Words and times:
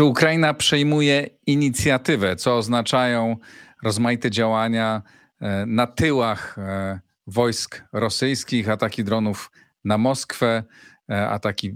Czy 0.00 0.04
Ukraina 0.04 0.54
przejmuje 0.54 1.30
inicjatywę, 1.46 2.36
co 2.36 2.56
oznaczają 2.56 3.36
rozmaite 3.82 4.30
działania 4.30 5.02
e, 5.40 5.66
na 5.66 5.86
tyłach 5.86 6.58
e, 6.58 7.00
wojsk 7.26 7.84
rosyjskich, 7.92 8.68
ataki 8.68 9.04
dronów 9.04 9.50
na 9.84 9.98
Moskwę, 9.98 10.64
e, 11.10 11.28
ataki 11.28 11.74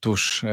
tuż 0.00 0.44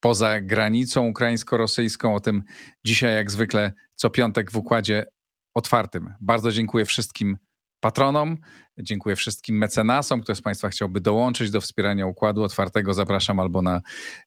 poza 0.00 0.40
granicą 0.40 1.06
ukraińsko-rosyjską? 1.06 2.14
O 2.14 2.20
tym 2.20 2.42
dzisiaj, 2.84 3.14
jak 3.14 3.30
zwykle, 3.30 3.72
co 3.94 4.10
piątek 4.10 4.50
w 4.50 4.56
układzie 4.56 5.06
otwartym. 5.54 6.14
Bardzo 6.20 6.52
dziękuję 6.52 6.84
wszystkim 6.84 7.38
patronom. 7.80 8.36
Dziękuję 8.78 9.16
wszystkim 9.16 9.58
mecenasom. 9.58 10.20
Kto 10.22 10.34
z 10.34 10.42
Państwa 10.42 10.68
chciałby 10.68 11.00
dołączyć 11.00 11.50
do 11.50 11.60
wspierania 11.60 12.06
układu 12.06 12.42
otwartego, 12.42 12.94
zapraszam 12.94 13.40
albo 13.40 13.62
na 13.62 13.80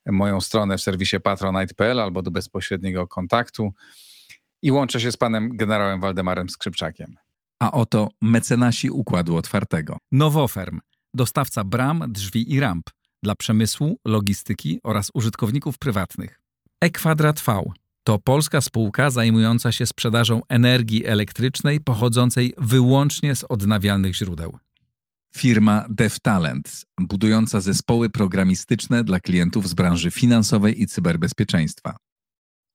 moją 0.06 0.42
stronę 0.42 0.78
w 0.78 0.82
serwisie 0.82 1.20
patronite.pl, 1.20 2.00
albo 2.00 2.22
do 2.22 2.32
bezpośredniego 2.32 3.08
kontaktu. 3.08 3.74
I 4.62 4.72
łączę 4.72 5.00
się 5.00 5.12
z 5.12 5.18
panem 5.18 5.58
generałem 5.58 6.02
Waldemarem 6.02 6.50
Skrzypczakiem. 6.50 7.16
A 7.60 7.72
oto 7.72 8.10
mecenasi 8.22 8.90
układu 8.90 9.36
otwartego. 9.38 9.98
Nowoferm, 10.12 10.80
dostawca 11.14 11.64
bram, 11.64 12.04
drzwi 12.08 12.54
i 12.54 12.60
ramp 12.60 12.90
dla 13.24 13.36
przemysłu, 13.36 14.00
logistyki 14.06 14.80
oraz 14.84 15.12
użytkowników 15.14 15.78
prywatnych. 15.78 16.40
E-Kwadrat 16.82 17.42
V 17.42 17.64
to 18.04 18.20
polska 18.20 18.62
spółka 18.62 19.10
zajmująca 19.10 19.72
się 19.72 19.86
sprzedażą 19.86 20.42
energii 20.50 21.06
elektrycznej 21.06 21.80
pochodzącej 21.80 22.54
wyłącznie 22.58 23.36
z 23.36 23.44
odnawialnych 23.44 24.16
źródeł. 24.16 24.58
Firma 25.36 25.86
DevTalent, 25.90 26.86
budująca 27.02 27.62
zespoły 27.62 28.10
programistyczne 28.10 29.04
dla 29.04 29.20
klientów 29.20 29.70
z 29.70 29.74
branży 29.74 30.12
finansowej 30.12 30.82
i 30.82 30.88
cyberbezpieczeństwa. 30.88 31.98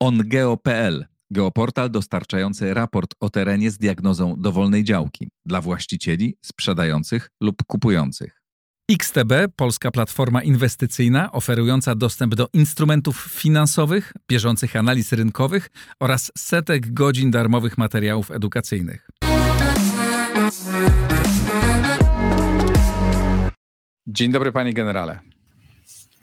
OnGeo.pl, 0.00 1.06
geoportal 1.30 1.90
dostarczający 1.90 2.74
raport 2.74 3.14
o 3.20 3.30
terenie 3.30 3.70
z 3.70 3.78
diagnozą 3.78 4.34
dowolnej 4.38 4.84
działki 4.84 5.28
dla 5.46 5.60
właścicieli, 5.60 6.36
sprzedających 6.44 7.30
lub 7.40 7.62
kupujących. 7.66 8.42
XTB, 8.90 9.32
polska 9.56 9.90
platforma 9.90 10.42
inwestycyjna 10.42 11.32
oferująca 11.32 11.94
dostęp 11.94 12.34
do 12.34 12.48
instrumentów 12.52 13.28
finansowych, 13.30 14.12
bieżących 14.28 14.76
analiz 14.76 15.12
rynkowych 15.12 15.70
oraz 16.00 16.32
setek 16.38 16.92
godzin 16.92 17.30
darmowych 17.30 17.78
materiałów 17.78 18.30
edukacyjnych. 18.30 19.08
Dzień 24.06 24.32
dobry, 24.32 24.52
panie 24.52 24.72
generale. 24.72 25.18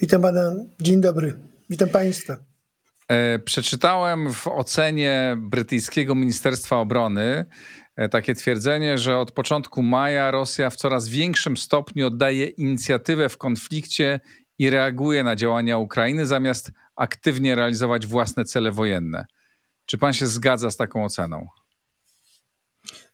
Witam 0.01 0.21
pana. 0.21 0.55
Dzień 0.81 1.01
dobry. 1.01 1.39
Witam 1.69 1.89
państwa. 1.89 2.37
E, 3.07 3.39
przeczytałem 3.39 4.33
w 4.33 4.47
ocenie 4.47 5.37
brytyjskiego 5.39 6.15
Ministerstwa 6.15 6.77
Obrony, 6.77 7.45
takie 8.11 8.35
twierdzenie, 8.35 8.97
że 8.97 9.17
od 9.17 9.31
początku 9.31 9.83
maja 9.83 10.31
Rosja 10.31 10.69
w 10.69 10.75
coraz 10.75 11.07
większym 11.07 11.57
stopniu 11.57 12.07
oddaje 12.07 12.45
inicjatywę 12.45 13.29
w 13.29 13.37
konflikcie 13.37 14.19
i 14.59 14.69
reaguje 14.69 15.23
na 15.23 15.35
działania 15.35 15.77
Ukrainy, 15.77 16.25
zamiast 16.25 16.71
aktywnie 16.95 17.55
realizować 17.55 18.07
własne 18.07 18.45
cele 18.45 18.71
wojenne. 18.71 19.25
Czy 19.85 19.97
pan 19.97 20.13
się 20.13 20.27
zgadza 20.27 20.71
z 20.71 20.77
taką 20.77 21.05
oceną? 21.05 21.47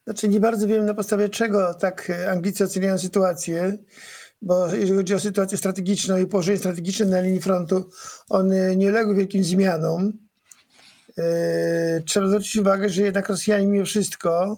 Znaczy 0.03 0.27
nie 0.27 0.39
bardzo 0.39 0.67
wiem 0.67 0.85
na 0.85 0.93
podstawie 0.93 1.29
czego 1.29 1.73
tak 1.73 2.09
e, 2.09 2.31
Anglicy 2.31 2.63
oceniają 2.63 2.97
sytuację, 2.97 3.77
bo 4.41 4.67
jeżeli 4.67 4.97
chodzi 4.97 5.13
o 5.13 5.19
sytuację 5.19 5.57
strategiczną 5.57 6.17
i 6.17 6.25
położenie 6.25 6.57
strategiczne 6.57 7.05
na 7.05 7.21
linii 7.21 7.41
frontu, 7.41 7.89
one 8.29 8.75
nie 8.75 8.87
uległy 8.87 9.15
wielkim 9.15 9.43
zmianom. 9.43 10.13
Yy, 11.17 11.23
trzeba 12.05 12.27
zwrócić 12.27 12.55
uwagę, 12.55 12.89
że 12.89 13.01
jednak 13.01 13.29
Rosjanie 13.29 13.67
mimo 13.67 13.85
wszystko 13.85 14.57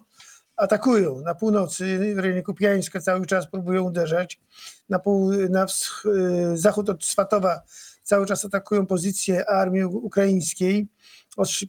atakują 0.56 1.22
na 1.22 1.36
północy, 1.36 2.14
w 2.16 2.20
rejonie 2.20 2.44
Kupiańska 2.44 3.02
cały 3.02 3.26
czas 3.26 3.48
próbują 3.48 3.84
uderzać, 3.84 4.40
na, 4.90 5.00
pół, 5.00 5.32
na 5.50 5.66
wsch, 5.66 6.06
y, 6.06 6.58
zachód 6.58 6.90
od 6.90 7.06
Swatowa 7.06 7.62
cały 8.04 8.26
czas 8.26 8.46
atakują 8.46 8.86
pozycje 8.86 9.50
armii 9.50 9.84
ukraińskiej, 9.84 10.88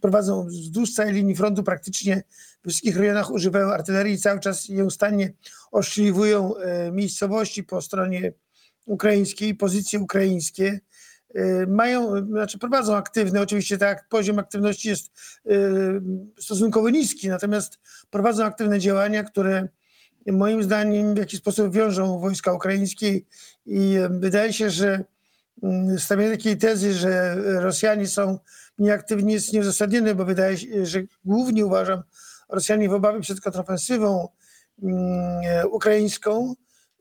prowadzą 0.01 0.47
wzdłuż 0.47 0.93
całej 0.93 1.13
linii 1.13 1.37
frontu 1.37 1.63
praktycznie 1.63 2.23
w 2.65 2.69
wszystkich 2.69 2.97
rejonach 2.97 3.31
używają 3.31 3.67
artylerii, 3.73 4.19
cały 4.19 4.41
czas 4.41 4.69
nieustannie 4.69 5.33
oszczeliwują 5.73 6.55
y, 6.57 6.93
miejscowości 6.93 7.65
po 7.65 7.83
stronie 7.83 8.33
ukraińskiej, 8.87 9.55
pozycje 9.55 9.99
ukraińskie. 9.99 10.81
Y, 11.37 11.67
mają, 11.67 12.27
znaczy 12.27 12.59
prowadzą 12.59 12.97
aktywne, 12.97 13.41
oczywiście 13.41 13.79
tak, 13.79 14.09
poziom 14.09 14.39
aktywności 14.39 14.89
jest 14.89 15.13
y, 15.47 16.01
stosunkowo 16.39 16.91
niski, 16.91 17.29
natomiast 17.29 17.79
prowadzą 18.11 18.45
aktywne 18.45 18.79
działania, 18.79 19.25
które 19.25 19.69
moim 20.27 20.63
zdaniem 20.63 21.15
w 21.15 21.19
jakiś 21.19 21.41
sposób 21.41 21.75
wiążą 21.75 22.19
wojska 22.19 22.53
ukraińskie 22.53 23.21
i 23.67 23.97
wydaje 24.11 24.53
się, 24.53 24.71
że 24.71 25.05
stawianie 25.99 26.31
takiej 26.31 26.57
tezy, 26.57 26.93
że 26.93 27.37
Rosjanie 27.61 28.07
są 28.07 28.39
nieaktywni 28.79 29.33
jest 29.33 29.53
nieuzasadnione, 29.53 30.15
bo 30.15 30.25
wydaje 30.25 30.59
się, 30.59 30.87
że 30.87 31.03
głównie 31.25 31.67
uważam 31.67 32.03
Rosjanie 32.49 32.89
w 32.89 32.93
obawie 32.93 33.21
przed 33.21 33.41
kontrofensywą 33.41 34.29
ukraińską 35.71 36.55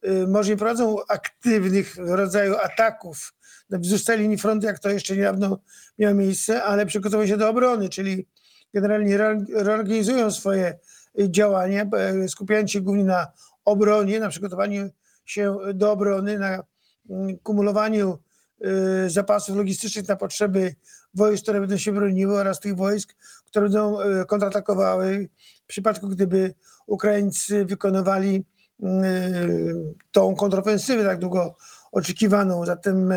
y, 0.06 0.28
może 0.28 0.50
nie 0.50 0.58
prowadzą 0.58 0.96
aktywnych 1.08 1.96
rodzaju 1.98 2.56
ataków 2.58 3.34
wzdłuż 3.70 4.04
całej 4.04 4.22
linii 4.22 4.38
frontu, 4.38 4.66
jak 4.68 4.80
to 4.80 4.90
jeszcze 4.90 5.16
niedawno 5.16 5.60
miało 6.00 6.16
miejsce, 6.16 6.64
ale 6.64 6.86
przygotowują 6.86 7.28
się 7.28 7.38
do 7.38 7.50
obrony, 7.50 7.90
czyli 7.90 8.28
generalnie 8.74 9.18
reorganizują 9.54 10.32
swoje 10.32 10.80
y, 11.20 11.32
działania, 11.32 11.86
e, 11.98 12.28
skupiając 12.28 12.72
się 12.72 12.82
głównie 12.82 13.04
na 13.04 13.28
obronie, 13.66 14.20
na 14.20 14.30
przygotowaniu 14.30 14.90
się 15.26 15.58
do 15.74 15.92
obrony, 15.92 16.40
na 16.40 16.64
mm, 17.10 17.38
kumulowaniu 17.38 18.18
y, 19.06 19.10
zapasów 19.10 19.58
logistycznych 19.58 20.08
na 20.08 20.16
potrzeby 20.16 20.76
wojsk, 21.14 21.44
które 21.44 21.60
będą 21.60 21.78
się 21.78 21.92
broniły 21.92 22.40
oraz 22.40 22.60
tych 22.60 22.76
wojsk, 22.76 23.16
które 23.46 23.66
będą 23.66 24.02
y, 24.02 24.26
kontratakowały 24.26 25.30
w 25.64 25.68
przypadku, 25.68 26.08
gdyby 26.08 26.54
Ukraińcy 26.88 27.66
wykonywali 27.66 28.46
tą 30.12 30.36
kontrofensywę 30.36 31.04
tak 31.04 31.20
długo 31.20 31.56
oczekiwaną. 31.94 32.66
Zatem 32.66 33.14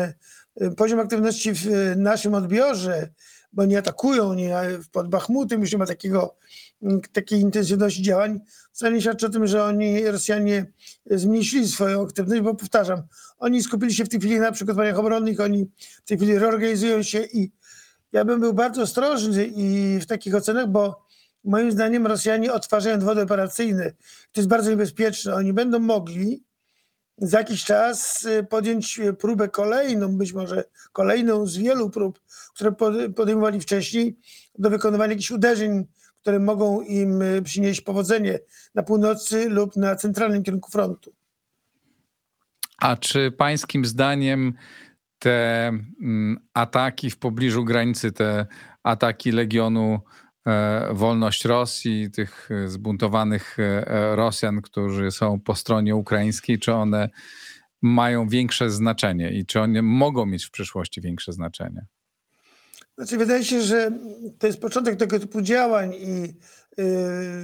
poziom 0.77 0.99
aktywności 0.99 1.53
w 1.53 1.67
naszym 1.95 2.33
odbiorze, 2.33 3.09
bo 3.53 3.65
nie 3.65 3.77
atakują, 3.77 4.33
nie 4.33 4.59
pod 4.91 5.09
Bachmutem 5.09 5.61
już 5.61 5.71
nie 5.71 5.77
ma 5.77 5.85
takiego, 5.85 6.35
takiej 7.13 7.39
intensywności 7.39 8.01
działań, 8.01 8.39
wcale 8.71 8.95
nie 8.95 9.01
świadczy 9.01 9.25
o 9.25 9.29
tym, 9.29 9.47
że 9.47 9.63
oni, 9.63 10.07
Rosjanie, 10.07 10.65
zmniejszyli 11.05 11.67
swoją 11.67 12.03
aktywność, 12.03 12.41
bo 12.41 12.55
powtarzam, 12.55 13.01
oni 13.37 13.63
skupili 13.63 13.93
się 13.93 14.05
w 14.05 14.09
tej 14.09 14.19
chwili 14.19 14.39
na 14.39 14.51
przygotowaniach 14.51 14.99
obronnych, 14.99 15.39
oni 15.39 15.71
w 16.05 16.07
tej 16.07 16.17
chwili 16.17 16.39
reorganizują 16.39 17.03
się 17.03 17.23
i 17.23 17.51
ja 18.11 18.25
bym 18.25 18.39
był 18.39 18.53
bardzo 18.53 18.81
ostrożny 18.81 19.47
i 19.47 19.99
w 19.99 20.05
takich 20.05 20.35
ocenach, 20.35 20.67
bo 20.67 21.07
moim 21.43 21.71
zdaniem 21.71 22.07
Rosjanie 22.07 22.53
odtwarzają 22.53 22.99
dowody 22.99 23.21
operacyjne. 23.21 23.91
To 24.31 24.41
jest 24.41 24.49
bardzo 24.49 24.69
niebezpieczne. 24.69 25.35
Oni 25.35 25.53
będą 25.53 25.79
mogli 25.79 26.43
za 27.17 27.37
jakiś 27.37 27.63
czas 27.63 28.25
y, 28.25 28.43
podjąć 28.43 28.99
próbę 29.19 29.49
kolejną, 29.49 30.17
być 30.17 30.33
może 30.33 30.63
kolejną 30.91 31.47
z 31.47 31.57
wielu 31.57 31.89
prób, 31.89 32.19
które 32.55 32.71
podejmowali 33.15 33.59
wcześniej, 33.59 34.17
do 34.59 34.69
wykonywania 34.69 35.11
jakichś 35.13 35.31
uderzeń, 35.31 35.85
które 36.21 36.39
mogą 36.39 36.81
im 36.81 37.21
y, 37.21 37.41
przynieść 37.41 37.81
powodzenie 37.81 38.39
na 38.75 38.83
północy 38.83 39.49
lub 39.49 39.75
na 39.75 39.95
centralnym 39.95 40.43
kierunku 40.43 40.71
frontu. 40.71 41.13
A 42.77 42.95
czy 42.95 43.31
pańskim 43.31 43.85
zdaniem 43.85 44.53
te 45.19 45.67
mm, 45.67 46.37
ataki 46.53 47.09
w 47.09 47.17
pobliżu 47.17 47.65
granicy, 47.65 48.11
te 48.11 48.45
ataki 48.83 49.31
Legionu 49.31 49.99
wolność 50.91 51.45
Rosji, 51.45 52.11
tych 52.11 52.49
e, 52.51 52.69
zbuntowanych 52.69 53.59
e, 53.59 54.15
Rosjan, 54.15 54.61
którzy 54.61 55.11
są 55.11 55.39
po 55.39 55.55
stronie 55.55 55.95
ukraińskiej, 55.95 56.59
czy 56.59 56.73
one 56.73 57.09
mają 57.81 58.29
większe 58.29 58.69
znaczenie 58.69 59.31
i 59.31 59.45
czy 59.45 59.61
one 59.61 59.81
mogą 59.81 60.25
mieć 60.25 60.45
w 60.45 60.51
przyszłości 60.51 61.01
większe 61.01 61.33
znaczenie? 61.33 61.85
Znaczy, 62.97 63.17
wydaje 63.17 63.45
się, 63.45 63.61
że 63.61 63.91
to 64.39 64.47
jest 64.47 64.61
początek 64.61 64.95
tego 64.95 65.19
typu 65.19 65.41
działań 65.41 65.93
i 65.93 66.33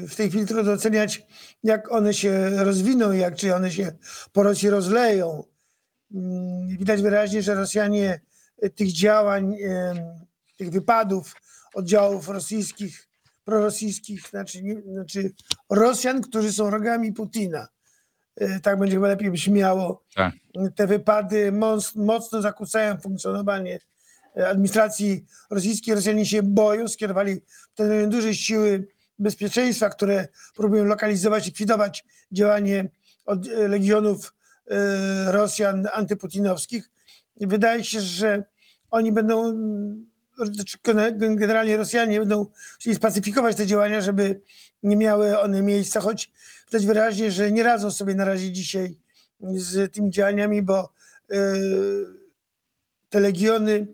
w 0.08 0.16
tej 0.16 0.30
chwili 0.30 0.46
trudno 0.46 0.72
oceniać, 0.72 1.26
jak 1.64 1.92
one 1.92 2.14
się 2.14 2.50
rozwiną, 2.50 3.12
jak 3.12 3.36
czy 3.36 3.56
one 3.56 3.72
się 3.72 3.92
po 4.32 4.44
Rosji 4.44 4.70
rozleją. 4.70 5.44
Mm, 6.14 6.68
widać 6.68 7.02
wyraźnie, 7.02 7.42
że 7.42 7.56
Rosjanie 7.56 8.22
tych 8.76 8.92
działań, 8.92 9.56
tych 10.58 10.70
wypadów 10.70 11.36
oddziałów 11.74 12.30
rosyjskich, 12.30 13.08
prorosyjskich, 13.46 14.28
znaczy, 14.30 14.64
nie, 14.64 14.82
znaczy 14.82 15.32
Rosjan, 15.70 16.22
którzy 16.22 16.54
są 16.54 16.70
rogami 16.70 17.14
Putina. 17.14 17.68
E, 18.36 18.60
tak 18.60 18.80
będzie 18.80 18.96
chyba 18.96 19.08
lepiej 19.08 19.32
brzmiało. 19.32 20.04
Tak. 20.16 20.34
Te 20.76 20.88
wypady 20.88 21.52
mocno 21.96 22.42
zakłócają 22.42 22.98
funkcjonowanie 22.98 23.80
e, 24.38 24.50
administracji 24.50 25.26
rosyjskiej. 25.50 25.96
Rosjanie 25.96 26.26
się 26.26 26.44
boją, 26.44 26.88
skierowali 26.88 27.42
wtedy 27.74 28.08
duże 28.08 28.36
siły 28.36 28.88
bezpieczeństwa, 29.20 29.90
które 29.90 30.28
próbują 30.56 30.84
lokalizować, 30.84 31.46
likwidować 31.46 32.06
działanie 32.32 32.90
od 33.26 33.48
e, 33.48 33.68
legionów 33.68 34.34
Rosjan 35.26 35.88
antyputinowskich. 35.94 36.92
I 37.36 37.48
wydaje 37.48 37.84
się, 37.84 38.02
że 38.02 38.44
oni 38.92 39.12
będą, 39.12 39.54
generalnie 41.16 41.78
Rosjanie 41.78 42.20
będą 42.20 42.46
chcieli 42.80 42.96
spacyfikować 42.96 43.56
te 43.56 43.66
działania, 43.66 44.02
żeby 44.02 44.42
nie 44.84 44.96
miały 44.96 45.40
one 45.40 45.62
miejsca, 45.62 46.02
choć 46.02 46.32
widać 46.68 46.86
wyraźnie, 46.86 47.32
że 47.32 47.52
nie 47.52 47.64
radzą 47.64 47.92
sobie 47.92 48.16
na 48.16 48.26
razie 48.26 48.52
dzisiaj 48.52 48.98
z 49.56 49.94
tymi 49.94 50.10
działaniami, 50.10 50.62
bo 50.62 50.94
e, 51.32 51.54
te 53.10 53.20
legiony 53.20 53.88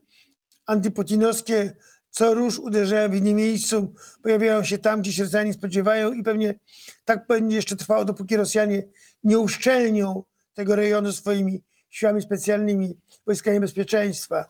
antyputinowskie 0.66 1.76
co 2.12 2.34
róż 2.34 2.60
uderzają 2.60 3.10
w 3.10 3.16
innym 3.16 3.36
miejscu, 3.36 3.94
pojawiają 4.24 4.64
się 4.64 4.78
tam, 4.78 5.02
gdzie 5.02 5.14
się 5.14 5.24
Rosjanie 5.24 5.54
spodziewają 5.54 6.14
i 6.14 6.24
pewnie 6.24 6.60
tak 7.06 7.28
będzie 7.28 7.56
jeszcze 7.56 7.76
trwało, 7.76 8.06
dopóki 8.06 8.38
Rosjanie 8.38 8.84
nie 9.24 9.40
uszczelnią 9.40 10.24
tego 10.54 10.76
rejonu 10.76 11.12
swoimi 11.12 11.64
siłami 11.90 12.22
specjalnymi, 12.22 12.98
wojskami 13.26 13.60
bezpieczeństwa. 13.60 14.50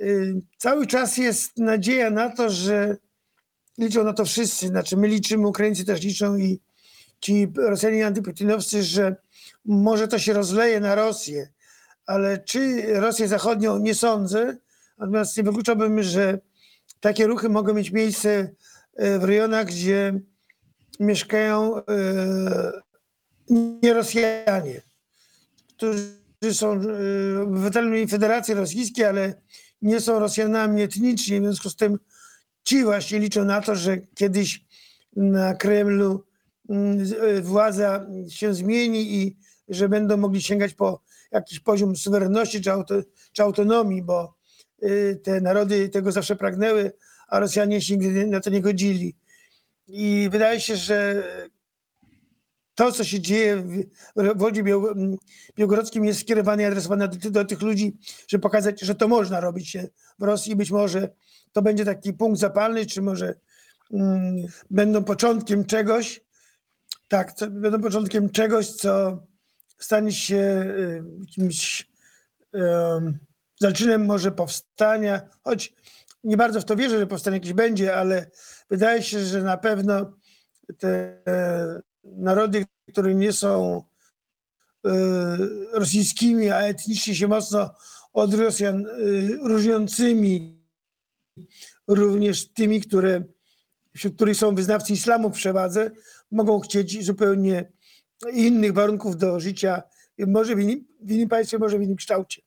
Y, 0.00 0.40
cały 0.58 0.86
czas 0.86 1.16
jest 1.16 1.58
nadzieja 1.58 2.10
na 2.10 2.30
to, 2.30 2.50
że 2.50 2.96
liczą 3.78 4.04
na 4.04 4.12
to 4.12 4.24
wszyscy, 4.24 4.66
znaczy 4.66 4.96
my 4.96 5.08
liczymy, 5.08 5.46
Ukraińcy 5.46 5.84
też 5.84 6.02
liczą 6.02 6.36
i 6.36 6.60
ci 7.20 7.52
Rosjanie 7.56 8.06
antyputinowscy, 8.06 8.82
że 8.82 9.16
może 9.64 10.08
to 10.08 10.18
się 10.18 10.32
rozleje 10.32 10.80
na 10.80 10.94
Rosję, 10.94 11.48
ale 12.06 12.38
czy 12.38 12.82
Rosję 13.00 13.28
Zachodnią 13.28 13.78
nie 13.78 13.94
sądzę, 13.94 14.56
natomiast 14.98 15.36
nie 15.36 15.42
wykluczałbym, 15.42 16.02
że 16.02 16.38
takie 17.00 17.26
ruchy 17.26 17.48
mogą 17.48 17.74
mieć 17.74 17.90
miejsce 17.90 18.50
e, 18.96 19.18
w 19.18 19.24
rejonach, 19.24 19.66
gdzie 19.66 20.20
mieszkają 21.00 21.76
e, 21.76 21.82
nie 23.82 23.94
Rosjanie, 23.94 24.82
którzy 25.68 26.19
są 26.52 26.72
e, 26.72 27.42
obywatelami 27.42 28.06
Federacji 28.06 28.54
Rosyjskiej, 28.54 29.04
ale 29.04 29.42
nie 29.82 30.00
są 30.00 30.18
Rosjanami 30.18 30.82
etniczni. 30.82 31.40
W 31.40 31.42
związku 31.42 31.70
z 31.70 31.76
tym 31.76 31.98
ci 32.64 32.84
właśnie 32.84 33.18
liczą 33.18 33.44
na 33.44 33.60
to, 33.60 33.76
że 33.76 33.98
kiedyś 33.98 34.64
na 35.16 35.54
Kremlu 35.54 36.24
mm, 36.68 36.98
władza 37.42 38.06
się 38.28 38.54
zmieni 38.54 39.14
i 39.14 39.36
że 39.68 39.88
będą 39.88 40.16
mogli 40.16 40.42
sięgać 40.42 40.74
po 40.74 41.02
jakiś 41.32 41.60
poziom 41.60 41.96
suwerenności 41.96 42.60
czy, 42.60 42.72
auto, 42.72 42.94
czy 43.32 43.42
autonomii, 43.42 44.02
bo 44.02 44.40
Y, 44.82 45.20
te 45.22 45.40
narody 45.40 45.88
tego 45.88 46.12
zawsze 46.12 46.36
pragnęły, 46.36 46.92
a 47.28 47.40
Rosjanie 47.40 47.80
się 47.80 47.96
nigdy 47.96 48.26
na 48.26 48.40
to 48.40 48.50
nie 48.50 48.60
godzili. 48.60 49.16
I 49.88 50.28
wydaje 50.32 50.60
się, 50.60 50.76
że 50.76 51.22
to, 52.80 52.92
co 52.92 53.04
się 53.04 53.20
dzieje 53.20 53.56
w 54.16 54.38
Wodzie 54.38 54.64
Białgorodzkim 55.56 56.04
jest 56.04 56.20
skierowane 56.20 56.62
i 56.62 56.66
adresowane 56.66 57.08
do, 57.08 57.30
do, 57.30 57.44
tych 57.44 57.62
ludzi, 57.62 57.98
żeby 58.28 58.42
pokazać, 58.42 58.80
że 58.80 58.94
to 58.94 59.08
można 59.08 59.40
robić 59.40 59.76
w 60.18 60.22
Rosji. 60.22 60.56
Być 60.56 60.70
może 60.70 61.08
to 61.52 61.62
będzie 61.62 61.84
taki 61.84 62.12
punkt 62.12 62.40
zapalny, 62.40 62.86
czy 62.86 63.02
może 63.02 63.34
mm, 63.92 64.46
będą 64.70 65.04
początkiem 65.04 65.64
czegoś, 65.64 66.20
tak, 67.08 67.34
będą 67.50 67.80
początkiem 67.80 68.30
czegoś, 68.30 68.70
co 68.70 69.22
stanie 69.78 70.12
się 70.12 70.36
y, 70.36 71.02
jakimś 71.20 71.90
zaczynem 73.60 74.04
może 74.04 74.32
powstania, 74.32 75.20
choć 75.44 75.74
nie 76.24 76.36
bardzo 76.36 76.60
w 76.60 76.64
to 76.64 76.76
wierzę, 76.76 76.98
że 76.98 77.06
powstanie 77.06 77.36
jakieś 77.36 77.52
będzie, 77.52 77.96
ale 77.96 78.30
wydaje 78.70 79.02
się, 79.02 79.20
że 79.20 79.42
na 79.42 79.56
pewno 79.56 80.12
te 80.78 81.22
narody, 82.04 82.66
które 82.92 83.14
nie 83.14 83.32
są 83.32 83.82
e, 84.84 84.90
rosyjskimi, 85.72 86.50
a 86.50 86.58
etnicznie 86.58 87.14
się 87.14 87.28
mocno 87.28 87.74
od 88.12 88.34
Rosjan 88.34 88.86
e, 88.86 88.90
różniącymi, 89.48 90.60
również 91.86 92.48
tymi, 92.52 92.80
które, 92.80 93.24
wśród 93.94 94.14
których 94.14 94.36
są 94.36 94.54
wyznawcy 94.54 94.92
islamu 94.92 95.30
w 95.30 95.32
przewadze, 95.32 95.90
mogą 96.30 96.60
chcieć 96.60 97.04
zupełnie 97.04 97.72
innych 98.32 98.72
warunków 98.72 99.16
do 99.16 99.40
życia, 99.40 99.82
może 100.18 100.56
w 100.56 100.60
innym, 100.60 100.84
w 101.00 101.10
innym 101.10 101.28
państwie, 101.28 101.58
może 101.58 101.78
w 101.78 101.82
innym 101.82 101.96
kształcie. 101.96 102.42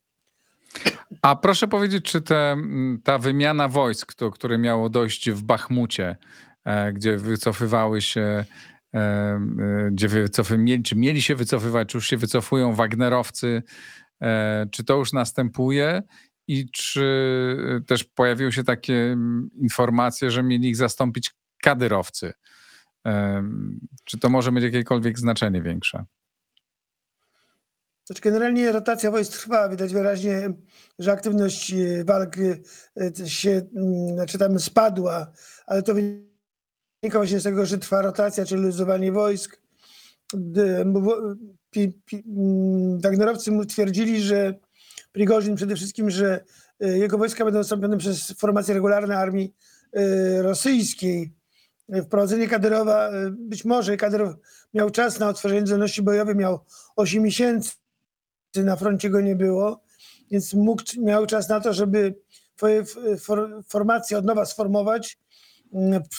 A 1.22 1.36
proszę 1.36 1.68
powiedzieć, 1.68 2.06
czy 2.06 2.22
te, 2.22 2.58
ta 3.04 3.18
wymiana 3.18 3.68
wojsk, 3.68 4.16
do 4.16 4.32
której 4.32 4.60
miało 4.60 4.90
dojść 4.90 5.32
w 5.32 5.44
Bachmucie, 5.44 6.18
e, 6.66 6.94
gdzie 6.94 7.18
wycofywały 7.18 8.02
się, 8.02 8.46
gdzie 9.92 10.08
wycofy, 10.08 10.66
czy 10.84 10.96
mieli 10.96 11.22
się 11.22 11.36
wycofywać, 11.36 11.90
czy 11.90 11.98
już 11.98 12.08
się 12.08 12.18
wycofują 12.18 12.74
Wagnerowcy, 12.74 13.64
czy 14.72 14.84
to 14.84 14.98
już 14.98 15.14
następuje 15.14 16.04
i 16.48 16.70
czy 16.72 17.58
też 17.88 18.04
pojawiły 18.04 18.52
się 18.52 18.64
takie 18.64 19.18
informacje, 19.62 20.32
że 20.32 20.44
mieli 20.44 20.70
ich 20.70 20.76
zastąpić 20.76 21.32
kadyrowcy? 21.64 22.34
Czy 24.04 24.20
to 24.20 24.30
może 24.30 24.52
mieć 24.52 24.64
jakiekolwiek 24.64 25.20
znaczenie 25.20 25.62
większe? 25.62 26.06
Znaczy 28.06 28.22
generalnie 28.22 28.72
rotacja 28.72 29.12
wojsk 29.12 29.32
trwa. 29.32 29.70
Widać 29.70 29.94
wyraźnie, 29.94 30.54
że 31.00 31.12
aktywność 31.12 31.74
e, 31.74 32.04
walk 32.06 32.36
e, 32.38 33.28
się, 33.30 33.62
mm, 33.76 34.16
znaczy 34.16 34.38
tam 34.38 34.60
spadła, 34.60 35.32
ale 35.66 35.84
to 35.84 35.94
wynika 35.94 36.33
właśnie 37.12 37.40
z 37.40 37.44
tego, 37.44 37.66
że 37.66 37.78
trwa 37.78 38.02
rotacja, 38.02 38.46
czyli 38.46 38.62
luzowanie 38.62 39.12
wojsk. 39.12 39.62
Wagnerowcy 42.98 43.52
twierdzili, 43.68 44.22
że 44.22 44.54
Prigorzin 45.12 45.56
przede 45.56 45.76
wszystkim, 45.76 46.10
że 46.10 46.44
e, 46.80 46.98
jego 46.98 47.18
wojska 47.18 47.46
będą 47.46 47.64
zastąpione 47.64 47.98
przez 47.98 48.32
formacje 48.32 48.74
regularne 48.74 49.18
armii 49.18 49.54
rosyjskiej. 50.42 51.34
Wprowadzenie 52.04 52.48
Kadyrowa, 52.48 53.12
być 53.32 53.66
może 53.66 53.98
Kadyrow 53.98 54.36
miał 54.74 54.90
czas 54.90 55.20
na 55.20 55.30
otworzenie 55.30 55.68
zdolności 55.68 56.02
bojowej, 56.02 56.36
miał 56.36 56.60
8 56.96 57.24
miesięcy, 57.24 57.72
na 58.56 58.76
froncie 58.76 59.10
go 59.10 59.22
nie 59.22 59.36
było, 59.36 59.84
więc 60.32 60.54
mógł, 60.54 60.84
miał 60.98 61.26
czas 61.26 61.50
na 61.50 61.60
to, 61.60 61.74
żeby 61.74 62.16
formację 63.68 64.18
od 64.18 64.26
nowa 64.26 64.46
sformować, 64.46 65.18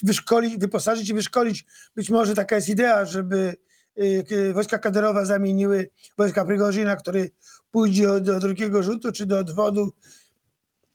wyszkolić, 0.03 0.57
wyposażyć 0.57 1.09
i 1.09 1.15
wyszkolić. 1.15 1.67
Być 1.97 2.11
może 2.11 2.35
taka 2.35 2.57
jest 2.57 2.69
idea, 2.69 3.05
żeby 3.05 3.57
y, 3.99 4.25
y, 4.33 4.53
wojska 4.53 4.79
kaderowe 4.79 5.27
zamieniły 5.27 5.91
wojska 6.19 6.45
Prigorzyna, 6.45 6.97
który 6.97 7.31
pójdzie 7.71 8.21
do 8.21 8.41
drugiego 8.41 8.83
rzutu 8.83 9.13
czy 9.13 9.27
do 9.27 9.39
odwodu, 9.39 9.93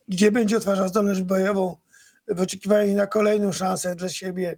gdzie 0.08 0.32
będzie 0.32 0.58
odtwarzał 0.58 0.88
zdolność 0.88 1.22
bojową 1.22 1.78
w 2.28 2.42
oczekiwaniu 2.42 2.96
na 2.96 3.08
kolejną 3.08 3.52
szansę 3.52 3.96
dla 3.96 4.10
siebie 4.10 4.58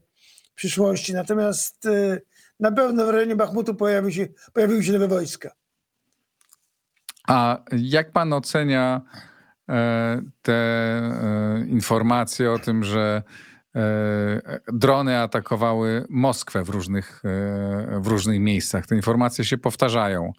w 0.51 0.55
przyszłości. 0.55 1.13
Natomiast 1.13 1.86
y, 1.86 2.22
na 2.60 2.72
pewno 2.72 3.05
w 3.05 3.10
rejonie 3.10 3.36
Bachmutu 3.36 3.75
pojawiły 3.75 4.12
się, 4.12 4.27
pojawiły 4.53 4.84
się 4.84 4.91
nowe 4.91 5.08
wojska. 5.08 5.51
A 7.27 7.63
jak 7.72 8.12
pan 8.12 8.34
ocenia 8.34 9.01
e, 9.70 10.22
te 10.41 10.53
e, 10.53 11.65
informacje 11.67 12.51
o 12.51 12.60
tym, 12.60 12.84
że 12.84 13.24
drony 14.74 15.18
atakowały 15.20 16.06
Moskwę 16.10 16.63
w 16.63 16.70
różnych, 16.70 17.22
w 18.01 18.08
różnych 18.08 18.40
miejscach? 18.40 18.88
Te 18.88 18.96
informacje 18.96 19.46
się 19.46 19.58
powtarzają. 19.58 20.32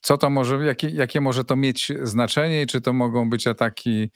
Co 0.00 0.18
to 0.18 0.30
może, 0.30 0.64
jakie, 0.64 0.88
jakie 0.88 1.20
może 1.20 1.44
to 1.44 1.56
mieć 1.56 1.92
znaczenie? 2.02 2.66
Czy 2.66 2.80
to 2.80 2.92
mogą 2.92 3.30
być 3.30 3.46
ataki 3.46 4.10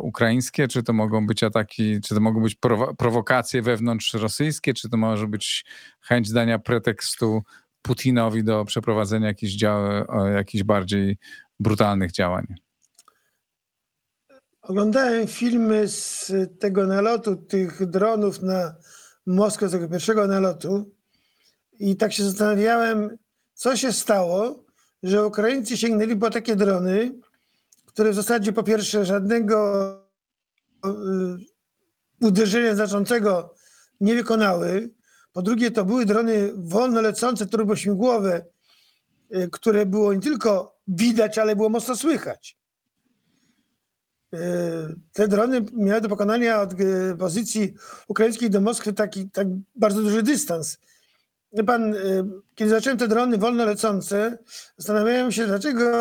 ukraińskie, 0.00 0.68
czy 0.68 0.82
to 0.82 0.92
mogą 0.92 1.26
być 1.26 1.42
ataki, 1.42 2.00
czy 2.00 2.14
to 2.14 2.20
mogą 2.20 2.42
być 2.42 2.56
prowokacje 2.98 3.62
wewnątrz 3.62 4.14
rosyjskie, 4.14 4.74
czy 4.74 4.88
to 4.88 4.96
może 4.96 5.26
być 5.26 5.64
chęć 6.00 6.32
dania 6.32 6.58
pretekstu 6.58 7.42
Putinowi 7.82 8.44
do 8.44 8.64
przeprowadzenia 8.64 9.26
jakichś, 9.26 9.54
jakichś 10.34 10.64
bardziej 10.64 11.18
brutalnych 11.60 12.12
działań? 12.12 12.46
Oglądałem 14.68 15.26
filmy 15.26 15.88
z 15.88 16.32
tego 16.58 16.86
nalotu, 16.86 17.36
tych 17.36 17.86
dronów 17.86 18.42
na 18.42 18.74
Moskwę, 19.26 19.68
z 19.68 19.72
tego 19.72 19.88
pierwszego 19.88 20.26
nalotu 20.26 20.90
i 21.78 21.96
tak 21.96 22.12
się 22.12 22.24
zastanawiałem, 22.24 23.18
co 23.54 23.76
się 23.76 23.92
stało, 23.92 24.64
że 25.02 25.26
Ukraińcy 25.26 25.76
sięgnęli 25.76 26.16
po 26.16 26.30
takie 26.30 26.56
drony, 26.56 27.14
które 27.86 28.10
w 28.10 28.14
zasadzie 28.14 28.52
po 28.52 28.62
pierwsze 28.62 29.04
żadnego 29.04 29.90
y, 30.86 32.26
uderzenia 32.26 32.74
znaczącego 32.74 33.54
nie 34.00 34.14
wykonały, 34.14 34.90
po 35.32 35.42
drugie, 35.42 35.70
to 35.70 35.84
były 35.84 36.06
drony 36.06 36.52
wolno 36.56 37.00
lecące, 37.00 37.46
turbośmigłowe, 37.46 38.44
y, 39.34 39.48
które 39.52 39.86
było 39.86 40.14
nie 40.14 40.20
tylko 40.20 40.78
widać, 40.88 41.38
ale 41.38 41.56
było 41.56 41.68
mocno 41.68 41.96
słychać. 41.96 42.57
Te 45.12 45.28
drony 45.28 45.64
miały 45.72 46.00
do 46.00 46.08
pokonania 46.08 46.60
od 46.60 46.72
e, 46.72 47.16
pozycji 47.18 47.74
ukraińskiej 48.08 48.50
do 48.50 48.60
Moskwy 48.60 48.92
taki 48.92 49.30
tak 49.30 49.46
bardzo 49.76 50.02
duży 50.02 50.22
dystans. 50.22 50.78
Pan, 51.66 51.94
e, 51.94 51.98
kiedy 52.54 52.70
zacząłem 52.70 52.98
te 52.98 53.08
drony 53.08 53.38
wolno 53.38 53.64
lecące, 53.64 54.38
zastanawiałem 54.76 55.32
się, 55.32 55.46
dlaczego, 55.46 55.92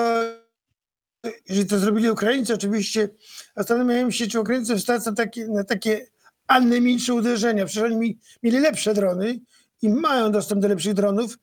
jeżeli 1.50 1.68
to 1.68 1.80
zrobili 1.80 2.10
Ukraińcy, 2.10 2.54
oczywiście, 2.54 3.10
zastanawiałem 3.56 4.12
się, 4.12 4.28
czy 4.28 4.40
Ukraińcy 4.40 4.78
wstać 4.78 5.06
na 5.06 5.14
takie, 5.14 5.48
na 5.48 5.64
takie 5.64 6.08
anemiczne 6.48 7.14
uderzenia. 7.14 7.66
Przecież 7.66 7.84
oni 7.84 7.96
mi, 7.96 8.20
mieli 8.44 8.60
lepsze 8.60 8.94
drony 8.94 9.40
i 9.82 9.90
mają 9.90 10.32
dostęp 10.32 10.62
do 10.62 10.68
lepszych 10.68 10.94
dronów, 10.94 11.38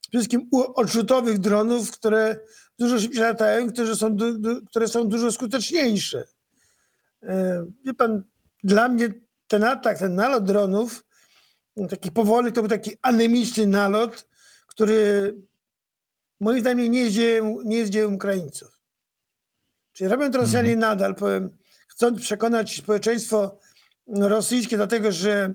przede 0.00 0.18
wszystkim 0.18 0.48
odrzutowych 0.52 1.38
dronów, 1.38 1.90
które 1.90 2.36
dużo 2.78 3.00
szybciej 3.00 3.22
latają, 3.22 3.72
które 3.72 3.96
są, 3.96 4.16
du, 4.16 4.38
du, 4.38 4.66
które 4.66 4.88
są 4.88 5.08
dużo 5.08 5.32
skuteczniejsze. 5.32 6.24
E, 7.22 7.66
Wie 7.84 7.94
pan, 7.94 8.22
dla 8.64 8.88
mnie 8.88 9.08
ten 9.48 9.64
atak, 9.64 9.98
ten 9.98 10.14
nalot 10.14 10.44
dronów, 10.44 11.04
no, 11.76 11.88
taki 11.88 12.12
powoli, 12.12 12.52
to 12.52 12.62
był 12.62 12.68
taki 12.68 12.96
anemiczny 13.02 13.66
nalot, 13.66 14.28
który 14.66 15.34
moim 16.40 16.60
zdaniem 16.60 16.92
nie 16.92 17.00
jest 17.00 17.14
dziełem, 17.14 17.56
nie 17.64 17.76
jest 17.76 17.90
dziełem 17.90 18.14
Ukraińców. 18.14 18.80
Czyli 19.92 20.10
robią 20.10 20.30
to 20.30 20.38
Rosjanie 20.38 20.76
nadal, 20.76 21.14
powiem, 21.14 21.50
chcąc 21.88 22.20
przekonać 22.20 22.76
społeczeństwo 22.76 23.58
rosyjskie 24.06 24.78
do 24.78 24.86
tego, 24.86 25.12
że 25.12 25.54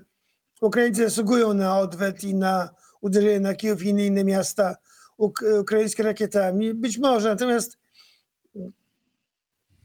Ukraińcy 0.60 1.04
zasługują 1.04 1.54
na 1.54 1.78
odwet 1.78 2.24
i 2.24 2.34
na 2.34 2.74
uderzenie 3.00 3.40
na 3.40 3.54
Kijów 3.54 3.82
i 3.82 3.88
inne, 3.88 4.06
inne 4.06 4.24
miasta 4.24 4.76
uk- 5.18 5.60
ukraińskie 5.60 6.02
rakietami. 6.02 6.74
Być 6.74 6.98
może, 6.98 7.28
natomiast 7.28 7.78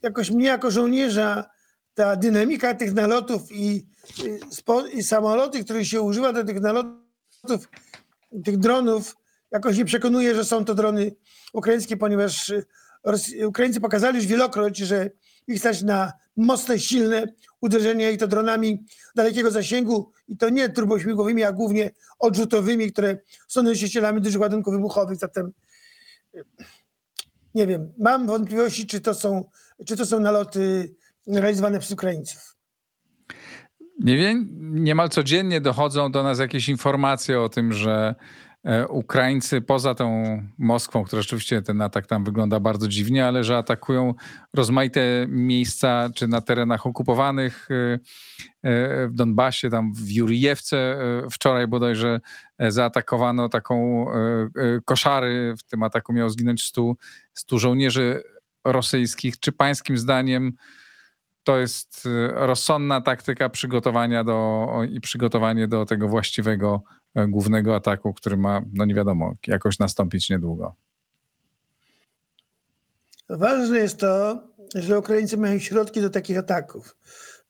jakoś 0.01 0.31
mnie 0.31 0.45
jako 0.47 0.71
żołnierza 0.71 1.49
ta 1.93 2.15
dynamika 2.15 2.73
tych 2.73 2.93
nalotów 2.93 3.41
i, 3.51 3.87
spo, 4.51 4.87
i 4.87 5.03
samoloty, 5.03 5.63
których 5.63 5.87
się 5.87 6.01
używa 6.01 6.33
do 6.33 6.43
tych 6.43 6.61
nalotów, 6.61 7.69
tych 8.45 8.57
dronów, 8.57 9.15
jakoś 9.51 9.77
nie 9.77 9.85
przekonuje, 9.85 10.35
że 10.35 10.45
są 10.45 10.65
to 10.65 10.75
drony 10.75 11.11
ukraińskie, 11.53 11.97
ponieważ 11.97 12.51
Rosj- 13.07 13.45
Ukraińcy 13.45 13.81
pokazali 13.81 14.17
już 14.17 14.25
wielokroć, 14.25 14.77
że 14.77 15.09
ich 15.49 15.59
stać 15.59 15.81
na 15.81 16.13
mocne, 16.37 16.79
silne 16.79 17.25
uderzenia 17.61 18.09
i 18.09 18.17
to 18.17 18.27
dronami 18.27 18.85
dalekiego 19.15 19.51
zasięgu 19.51 20.11
i 20.27 20.37
to 20.37 20.49
nie 20.49 20.69
turbośmigłowymi, 20.69 21.43
a 21.43 21.51
głównie 21.51 21.91
odrzutowymi, 22.19 22.91
które 22.91 23.17
są 23.47 23.63
nosicielami 23.63 24.21
dużych 24.21 24.41
ładunków 24.41 24.73
wybuchowych. 24.73 25.17
Zatem 25.17 25.51
nie 27.55 27.67
wiem, 27.67 27.93
mam 27.97 28.27
wątpliwości, 28.27 28.87
czy 28.87 29.01
to 29.01 29.13
są, 29.13 29.49
czy 29.85 29.97
to 29.97 30.05
są 30.05 30.19
naloty 30.19 30.95
realizowane 31.27 31.79
przez 31.79 31.91
Ukraińców. 31.91 32.55
Nie 33.99 34.17
wiem, 34.17 34.47
niemal 34.83 35.09
codziennie 35.09 35.61
dochodzą 35.61 36.11
do 36.11 36.23
nas 36.23 36.39
jakieś 36.39 36.69
informacje 36.69 37.41
o 37.41 37.49
tym, 37.49 37.73
że 37.73 38.15
Ukraińcy 38.89 39.61
poza 39.61 39.95
tą 39.95 40.23
Moskwą, 40.57 41.03
która 41.03 41.21
rzeczywiście 41.21 41.61
ten 41.61 41.81
atak 41.81 42.07
tam 42.07 42.23
wygląda 42.23 42.59
bardzo 42.59 42.87
dziwnie, 42.87 43.27
ale 43.27 43.43
że 43.43 43.57
atakują 43.57 44.13
rozmaite 44.53 45.25
miejsca, 45.27 46.09
czy 46.15 46.27
na 46.27 46.41
terenach 46.41 46.85
okupowanych 46.85 47.67
e, 47.71 47.75
e, 48.63 49.07
w 49.07 49.13
Donbasie, 49.13 49.69
tam 49.69 49.93
w 49.93 50.11
Jurijewce 50.11 50.77
e, 50.77 51.29
wczoraj 51.31 51.67
bodajże 51.67 52.19
e, 52.57 52.71
zaatakowano 52.71 53.49
taką 53.49 54.05
e, 54.11 54.15
e, 54.15 54.81
koszary. 54.85 55.53
W 55.57 55.63
tym 55.63 55.83
ataku 55.83 56.13
miało 56.13 56.29
zginąć 56.29 56.63
100, 56.63 56.93
100 57.33 57.59
żołnierzy 57.59 58.23
rosyjskich. 58.65 59.39
Czy 59.39 59.51
pańskim 59.51 59.97
zdaniem 59.97 60.53
to 61.43 61.57
jest 61.57 62.07
rozsądna 62.33 63.01
taktyka 63.01 63.49
przygotowania 63.49 64.23
do, 64.23 64.67
i 64.91 65.01
przygotowanie 65.01 65.67
do 65.67 65.85
tego 65.85 66.07
właściwego 66.07 66.83
e, 66.85 66.98
głównego 67.15 67.75
ataku, 67.75 68.13
który 68.13 68.37
ma, 68.37 68.61
no 68.73 68.85
nie 68.85 68.95
wiadomo, 68.95 69.33
jakoś 69.47 69.79
nastąpić 69.79 70.29
niedługo. 70.29 70.75
Ważne 73.29 73.77
jest 73.77 73.97
to, 73.97 74.43
że 74.75 74.99
Ukraińcy 74.99 75.37
mają 75.37 75.59
środki 75.59 76.01
do 76.01 76.09
takich 76.09 76.37
ataków, 76.37 76.97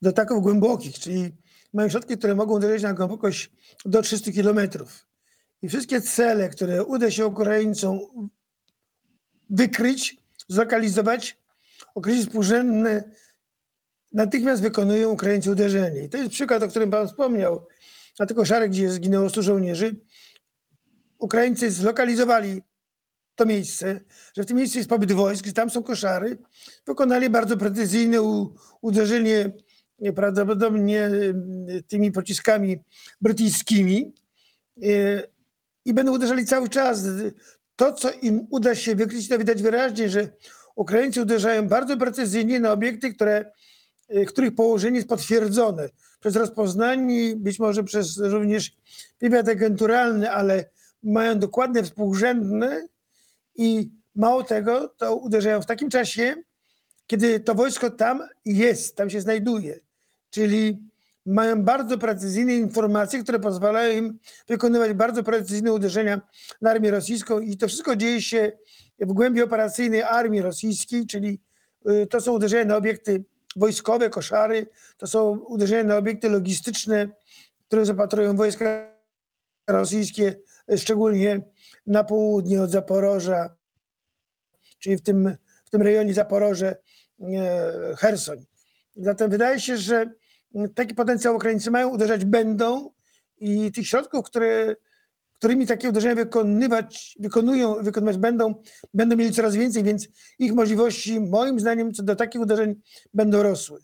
do 0.02 0.10
ataków 0.10 0.42
głębokich, 0.42 0.98
czyli 0.98 1.36
mają 1.72 1.88
środki, 1.88 2.18
które 2.18 2.34
mogą 2.34 2.54
uderzyć 2.54 2.82
na 2.82 2.94
głębokość 2.94 3.50
do 3.84 4.02
300 4.02 4.32
kilometrów. 4.32 5.06
I 5.62 5.68
wszystkie 5.68 6.00
cele, 6.00 6.48
które 6.48 6.84
uda 6.84 7.10
się 7.10 7.26
Ukraińcom 7.26 8.00
wykryć, 9.50 10.16
zlokalizować, 10.48 11.38
określić 11.94 12.26
współrzędne, 12.26 13.10
natychmiast 14.12 14.62
wykonują 14.62 15.10
Ukraińcy 15.10 15.50
uderzenie. 15.50 16.04
I 16.04 16.08
to 16.08 16.18
jest 16.18 16.30
przykład, 16.30 16.62
o 16.62 16.68
którym 16.68 16.90
Pan 16.90 17.08
wspomniał, 17.08 17.66
na 18.20 18.26
tylko 18.26 18.44
szarek, 18.44 18.70
gdzie 18.70 18.90
zginęło 18.90 19.28
100 19.28 19.42
żołnierzy. 19.42 19.96
Ukraińcy 21.18 21.70
zlokalizowali 21.70 22.62
to 23.34 23.46
miejsce, 23.46 24.00
że 24.36 24.42
w 24.42 24.46
tym 24.46 24.56
miejscu 24.56 24.78
jest 24.78 24.90
pobyt 24.90 25.12
wojsk, 25.12 25.46
że 25.46 25.52
tam 25.52 25.70
są 25.70 25.82
koszary, 25.82 26.38
wykonali 26.86 27.30
bardzo 27.30 27.56
precyzyjne 27.56 28.48
uderzenie 28.80 29.52
e, 30.02 30.12
prawdopodobnie 30.12 31.04
e, 31.04 31.10
tymi 31.88 32.12
pociskami 32.12 32.78
brytyjskimi 33.20 34.12
e, 34.82 34.86
i 35.84 35.94
będą 35.94 36.12
uderzali 36.12 36.46
cały 36.46 36.68
czas. 36.68 37.04
To, 37.76 37.92
co 37.92 38.10
im 38.10 38.46
uda 38.50 38.74
się 38.74 38.96
wykryć, 38.96 39.28
to 39.28 39.38
widać 39.38 39.62
wyraźnie, 39.62 40.08
że 40.08 40.28
Ukraińcy 40.76 41.22
uderzają 41.22 41.68
bardzo 41.68 41.96
precyzyjnie 41.96 42.60
na 42.60 42.72
obiekty, 42.72 43.14
które, 43.14 43.52
których 44.26 44.54
położenie 44.54 44.96
jest 44.96 45.08
potwierdzone 45.08 45.88
przez 46.20 46.36
rozpoznanie, 46.36 47.36
być 47.36 47.58
może 47.58 47.84
przez 47.84 48.18
również 48.18 48.76
wywiad 49.20 49.48
agenturalny, 49.48 50.30
ale 50.30 50.64
mają 51.02 51.38
dokładne 51.38 51.82
współrzędne 51.82 52.88
i 53.56 53.90
mało 54.16 54.42
tego, 54.42 54.88
to 54.88 55.16
uderzają 55.16 55.62
w 55.62 55.66
takim 55.66 55.90
czasie, 55.90 56.36
kiedy 57.06 57.40
to 57.40 57.54
wojsko 57.54 57.90
tam 57.90 58.22
jest, 58.44 58.96
tam 58.96 59.10
się 59.10 59.20
znajduje. 59.20 59.80
Czyli 60.30 60.78
mają 61.26 61.62
bardzo 61.62 61.98
precyzyjne 61.98 62.54
informacje, 62.54 63.22
które 63.22 63.38
pozwalają 63.38 63.98
im 63.98 64.18
wykonywać 64.48 64.92
bardzo 64.92 65.22
precyzyjne 65.22 65.72
uderzenia 65.72 66.20
na 66.60 66.70
armię 66.70 66.90
rosyjską 66.90 67.40
i 67.40 67.56
to 67.56 67.68
wszystko 67.68 67.96
dzieje 67.96 68.22
się 68.22 68.52
w 69.00 69.12
głębi 69.12 69.42
operacyjnej 69.42 70.02
armii 70.02 70.42
rosyjskiej, 70.42 71.06
czyli 71.06 71.40
y, 71.90 72.06
to 72.06 72.20
są 72.20 72.32
uderzenia 72.32 72.64
na 72.64 72.76
obiekty 72.76 73.24
wojskowe, 73.60 74.10
koszary, 74.10 74.66
to 74.96 75.06
są 75.06 75.38
uderzenia 75.38 75.84
na 75.84 75.96
obiekty 75.96 76.28
logistyczne, 76.28 77.08
które 77.66 77.86
zapatrują 77.86 78.36
wojska 78.36 78.96
rosyjskie, 79.66 80.36
y, 80.72 80.78
szczególnie 80.78 81.40
na 81.86 82.04
południe 82.04 82.62
od 82.62 82.70
Zaporoża, 82.70 83.56
czyli 84.78 84.96
w 84.96 85.02
tym, 85.02 85.36
w 85.64 85.70
tym 85.70 85.82
rejonie 85.82 86.14
Zaporoże, 86.14 86.76
e, 87.20 87.96
Hersoń. 87.98 88.46
Zatem 88.96 89.30
wydaje 89.30 89.60
się, 89.60 89.76
że 89.76 90.10
taki 90.74 90.94
potencjał 90.94 91.36
Ukraińcy 91.36 91.70
mają, 91.70 91.88
uderzać 91.88 92.24
będą 92.24 92.90
i 93.38 93.72
tych 93.72 93.86
środków, 93.86 94.26
które, 94.26 94.76
którymi 95.40 95.66
takie 95.66 95.88
uderzenia 95.88 96.14
wykonywać, 96.14 97.16
wykonują, 97.20 97.74
wykonywać 97.82 98.16
będą, 98.18 98.54
będą 98.94 99.16
mieli 99.16 99.32
coraz 99.32 99.54
więcej, 99.54 99.84
więc 99.84 100.08
ich 100.38 100.52
możliwości 100.52 101.20
moim 101.20 101.60
zdaniem 101.60 101.92
co 101.92 102.02
do 102.02 102.16
takich 102.16 102.40
uderzeń 102.40 102.74
będą 103.14 103.42
rosły. 103.42 103.78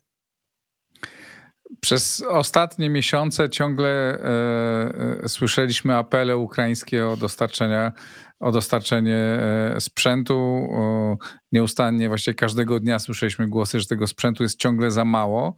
Przez 1.80 2.22
ostatnie 2.28 2.90
miesiące 2.90 3.50
ciągle 3.50 3.88
e, 3.88 5.24
e, 5.24 5.28
słyszeliśmy 5.28 5.96
apele 5.96 6.36
ukraińskie 6.36 7.08
o 7.08 7.16
dostarczenia 7.16 7.92
o 8.40 8.52
dostarczenie 8.52 9.16
e, 9.16 9.80
sprzętu. 9.80 10.68
O, 10.72 11.16
nieustannie, 11.52 12.08
właściwie 12.08 12.34
każdego 12.34 12.80
dnia 12.80 12.98
słyszeliśmy 12.98 13.48
głosy, 13.48 13.80
że 13.80 13.86
tego 13.86 14.06
sprzętu 14.06 14.42
jest 14.42 14.58
ciągle 14.58 14.90
za 14.90 15.04
mało. 15.04 15.56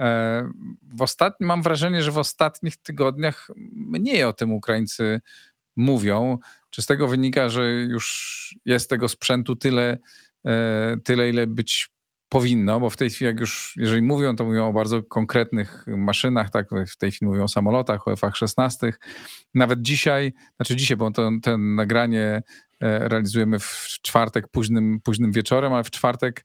E, 0.00 0.50
W 0.94 1.02
ostatnim, 1.02 1.48
mam 1.48 1.62
wrażenie, 1.62 2.02
że 2.02 2.12
w 2.12 2.18
ostatnich 2.18 2.76
tygodniach 2.76 3.48
mniej 3.72 4.24
o 4.24 4.32
tym 4.32 4.52
Ukraińcy 4.52 5.20
mówią. 5.76 6.38
Czy 6.70 6.82
z 6.82 6.86
tego 6.86 7.08
wynika, 7.08 7.48
że 7.48 7.70
już 7.70 8.56
jest 8.64 8.90
tego 8.90 9.08
sprzętu 9.08 9.56
tyle, 9.56 9.98
e, 10.46 10.96
tyle 11.04 11.30
ile 11.30 11.46
być 11.46 11.90
powinno, 12.28 12.80
bo 12.80 12.90
w 12.90 12.96
tej 12.96 13.10
chwili, 13.10 13.26
jak 13.26 13.40
już, 13.40 13.74
jeżeli 13.76 14.02
mówią, 14.02 14.36
to 14.36 14.44
mówią 14.44 14.68
o 14.68 14.72
bardzo 14.72 15.02
konkretnych 15.02 15.84
maszynach, 15.86 16.50
tak, 16.50 16.68
w 16.88 16.96
tej 16.96 17.10
chwili 17.12 17.30
mówią 17.30 17.42
o 17.42 17.48
samolotach, 17.48 18.08
o 18.08 18.12
F-16. 18.12 18.92
Nawet 19.54 19.82
dzisiaj, 19.82 20.32
znaczy 20.56 20.76
dzisiaj, 20.76 20.96
bo 20.96 21.10
to, 21.10 21.30
to 21.42 21.58
nagranie 21.58 22.42
e, 22.80 23.08
realizujemy 23.08 23.58
w 23.58 23.86
czwartek 24.02 24.48
późnym, 24.48 25.00
późnym 25.04 25.32
wieczorem, 25.32 25.72
ale 25.72 25.84
w 25.84 25.90
czwartek 25.90 26.44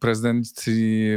prezydent, 0.00 0.46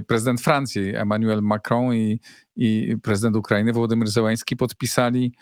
prezydent 0.08 0.42
Francji 0.42 0.96
Emmanuel 0.96 1.42
Macron 1.42 1.96
i, 1.96 2.20
i 2.56 2.98
prezydent 3.04 3.36
Ukrainy 3.36 3.74
Wołodymyr 3.74 4.10
Zełański 4.10 4.56
podpisali 4.56 5.34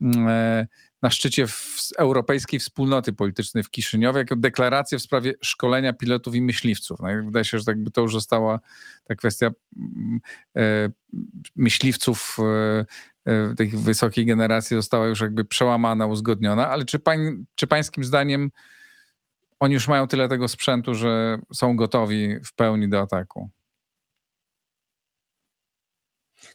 mm, 0.00 0.28
e, 0.28 0.66
na 1.02 1.10
szczycie 1.10 1.46
europejskiej 1.98 2.60
wspólnoty 2.60 3.12
politycznej 3.12 3.64
w 3.64 3.70
Kiszyniowie, 3.70 4.18
jako 4.18 4.36
deklarację 4.36 4.98
w 4.98 5.02
sprawie 5.02 5.34
szkolenia 5.40 5.92
pilotów 5.92 6.34
i 6.34 6.42
myśliwców. 6.42 7.00
No, 7.00 7.08
wydaje 7.24 7.44
się, 7.44 7.58
że 7.58 7.64
jakby 7.66 7.90
to 7.90 8.00
już 8.00 8.12
została 8.12 8.60
ta 9.04 9.14
kwestia 9.14 9.50
mm, 9.76 10.20
e, 10.56 10.90
myśliwców 11.56 12.36
e, 12.38 13.32
e, 13.32 13.54
tej 13.54 13.68
wysokiej 13.68 14.26
generacji 14.26 14.76
została 14.76 15.06
już 15.06 15.20
jakby 15.20 15.44
przełamana, 15.44 16.06
uzgodniona, 16.06 16.68
ale 16.68 16.84
czy, 16.84 16.98
pań, 16.98 17.44
czy 17.54 17.66
pańskim 17.66 18.04
zdaniem 18.04 18.50
oni 19.60 19.74
już 19.74 19.88
mają 19.88 20.08
tyle 20.08 20.28
tego 20.28 20.48
sprzętu, 20.48 20.94
że 20.94 21.38
są 21.54 21.76
gotowi 21.76 22.36
w 22.44 22.54
pełni 22.54 22.88
do 22.88 23.00
ataku? 23.00 23.50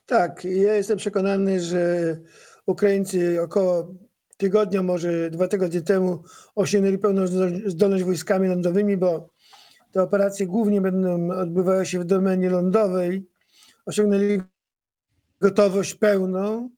Tak, 0.05 0.46
ja 0.46 0.75
jestem 0.75 0.98
przekonany, 0.98 1.60
że 1.60 2.17
Ukraińcy 2.65 3.41
około 3.41 3.96
tygodnia, 4.38 4.84
może 4.84 5.29
dwa 5.29 5.48
tygodnie 5.48 5.81
temu 5.81 6.24
osiągnęli 6.55 6.98
pełną 6.98 7.27
zdolność 7.65 8.03
wojskami 8.03 8.48
lądowymi, 8.48 8.98
bo 8.98 9.29
te 9.91 10.03
operacje 10.03 10.48
głównie 10.48 10.81
będą 10.81 11.31
odbywały 11.31 11.86
się 11.86 12.00
w 12.00 12.05
domenie 12.05 12.50
lądowej. 12.50 13.27
Osiągnęli 13.86 14.41
gotowość 15.41 15.93
pełną. 15.93 16.70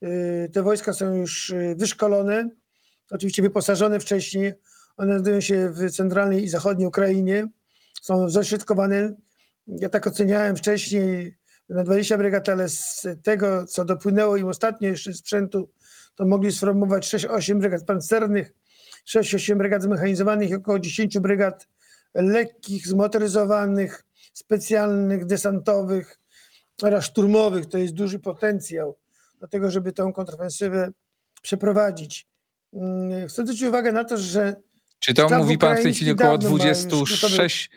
Yy, 0.00 0.48
Te 0.52 0.62
wojska 0.62 0.92
są 0.92 1.14
już 1.14 1.50
yy, 1.50 1.76
wyszkolone, 1.76 2.48
oczywiście 3.10 3.42
wyposażone 3.42 4.00
wcześniej. 4.00 4.52
One 4.98 5.12
znajdują 5.12 5.40
się 5.40 5.70
w 5.70 5.90
centralnej 5.90 6.44
i 6.44 6.48
zachodniej 6.48 6.88
Ukrainie. 6.88 7.48
Są 8.02 8.28
zaśrodkowane. 8.28 9.14
Ja 9.66 9.88
tak 9.88 10.06
oceniałem 10.06 10.56
wcześniej 10.56 11.36
na 11.68 11.84
20 11.84 12.18
brygad, 12.18 12.48
ale 12.48 12.68
z 12.68 13.06
tego, 13.22 13.66
co 13.66 13.84
dopłynęło 13.84 14.36
im 14.36 14.48
ostatnio 14.48 14.88
jeszcze 14.88 15.12
sprzętu, 15.12 15.70
to 16.14 16.26
mogli 16.26 16.52
sformować 16.52 17.14
6-8 17.14 17.58
brygad 17.58 17.84
pancernych, 17.84 18.52
6-8 19.08 19.56
brygad 19.56 19.82
zmechanizowanych 19.82 20.50
i 20.50 20.54
około 20.54 20.78
10 20.78 21.18
brygad 21.18 21.68
lekkich, 22.14 22.86
zmotoryzowanych, 22.86 24.04
specjalnych, 24.32 25.26
desantowych 25.26 26.20
oraz 26.82 27.04
szturmowych. 27.04 27.66
To 27.66 27.78
jest 27.78 27.94
duży 27.94 28.18
potencjał 28.18 28.96
do 29.40 29.48
tego, 29.48 29.70
żeby 29.70 29.92
tę 29.92 30.12
kontrofensywę 30.14 30.90
przeprowadzić. 31.42 32.26
Mm, 32.72 33.28
Chcę 33.28 33.42
zwrócić 33.42 33.62
uwagę 33.62 33.92
na 33.92 34.04
to, 34.04 34.16
że 34.16 34.56
Czy 34.98 35.14
to 35.14 35.28
mówi 35.38 35.58
pan 35.58 35.76
w 35.76 35.82
tej 35.82 35.94
chwili 35.94 36.10
około 36.10 36.34
ukraiński 36.34 36.44
dawno 36.44 36.58
ma 36.58 37.00
już 37.00 37.10
26? 37.20 37.70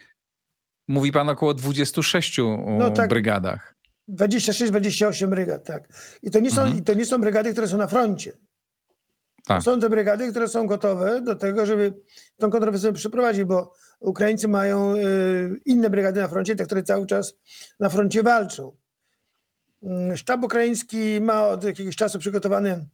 Mówi 0.87 1.11
pan 1.11 1.29
około 1.29 1.53
26 1.53 2.37
No 2.79 2.91
tak. 2.91 3.09
brygadach. 3.09 3.75
26-28 4.09 5.27
brygad, 5.29 5.63
tak. 5.65 5.87
I 6.21 6.31
to, 6.31 6.39
nie 6.39 6.51
są, 6.51 6.61
Mhm. 6.61 6.83
To 6.83 6.93
nie 6.93 7.05
są 7.05 7.21
brygady, 7.21 7.51
które 7.51 7.67
są 7.67 7.77
na 7.77 7.87
froncie. 7.87 8.31
Tak. 9.45 9.63
Są 9.63 9.79
te 9.79 9.89
brygady, 9.89 10.29
które 10.31 10.47
są 10.47 10.67
gotowe 10.67 11.21
do 11.21 11.35
tego, 11.35 11.65
żeby 11.65 11.93
tą 12.37 12.49
kontrowersję 12.49 12.93
przeprowadzić, 12.93 13.43
bo 13.43 13.73
Ukraińcy 13.99 14.47
mają 14.47 14.95
y, 14.95 15.59
inne 15.65 15.89
brygady 15.89 16.21
na 16.21 16.27
froncie, 16.27 16.55
te, 16.55 16.65
które 16.65 16.83
cały 16.83 17.05
czas 17.07 17.33
na 17.79 17.89
froncie 17.89 18.23
walczą. 18.23 18.77
Mm, 19.83 20.17
Sztab 20.17 20.43
ukraiński 20.43 21.21
ma 21.21 21.47
od 21.47 21.63
jakiegoś 21.63 21.95
czasu 21.95 22.19
przygotowane 22.19 22.85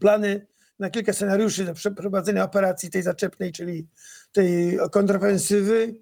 plany 0.00 0.46
na 0.78 0.90
kilka 0.90 1.12
scenariuszy 1.12 1.64
do 1.64 1.74
przeprowadzenia 1.74 2.44
operacji 2.44 2.90
tej 2.90 3.02
zaczepnej, 3.02 3.52
czyli 3.52 3.86
tej 4.32 4.78
kontrofensywy. 4.92 5.94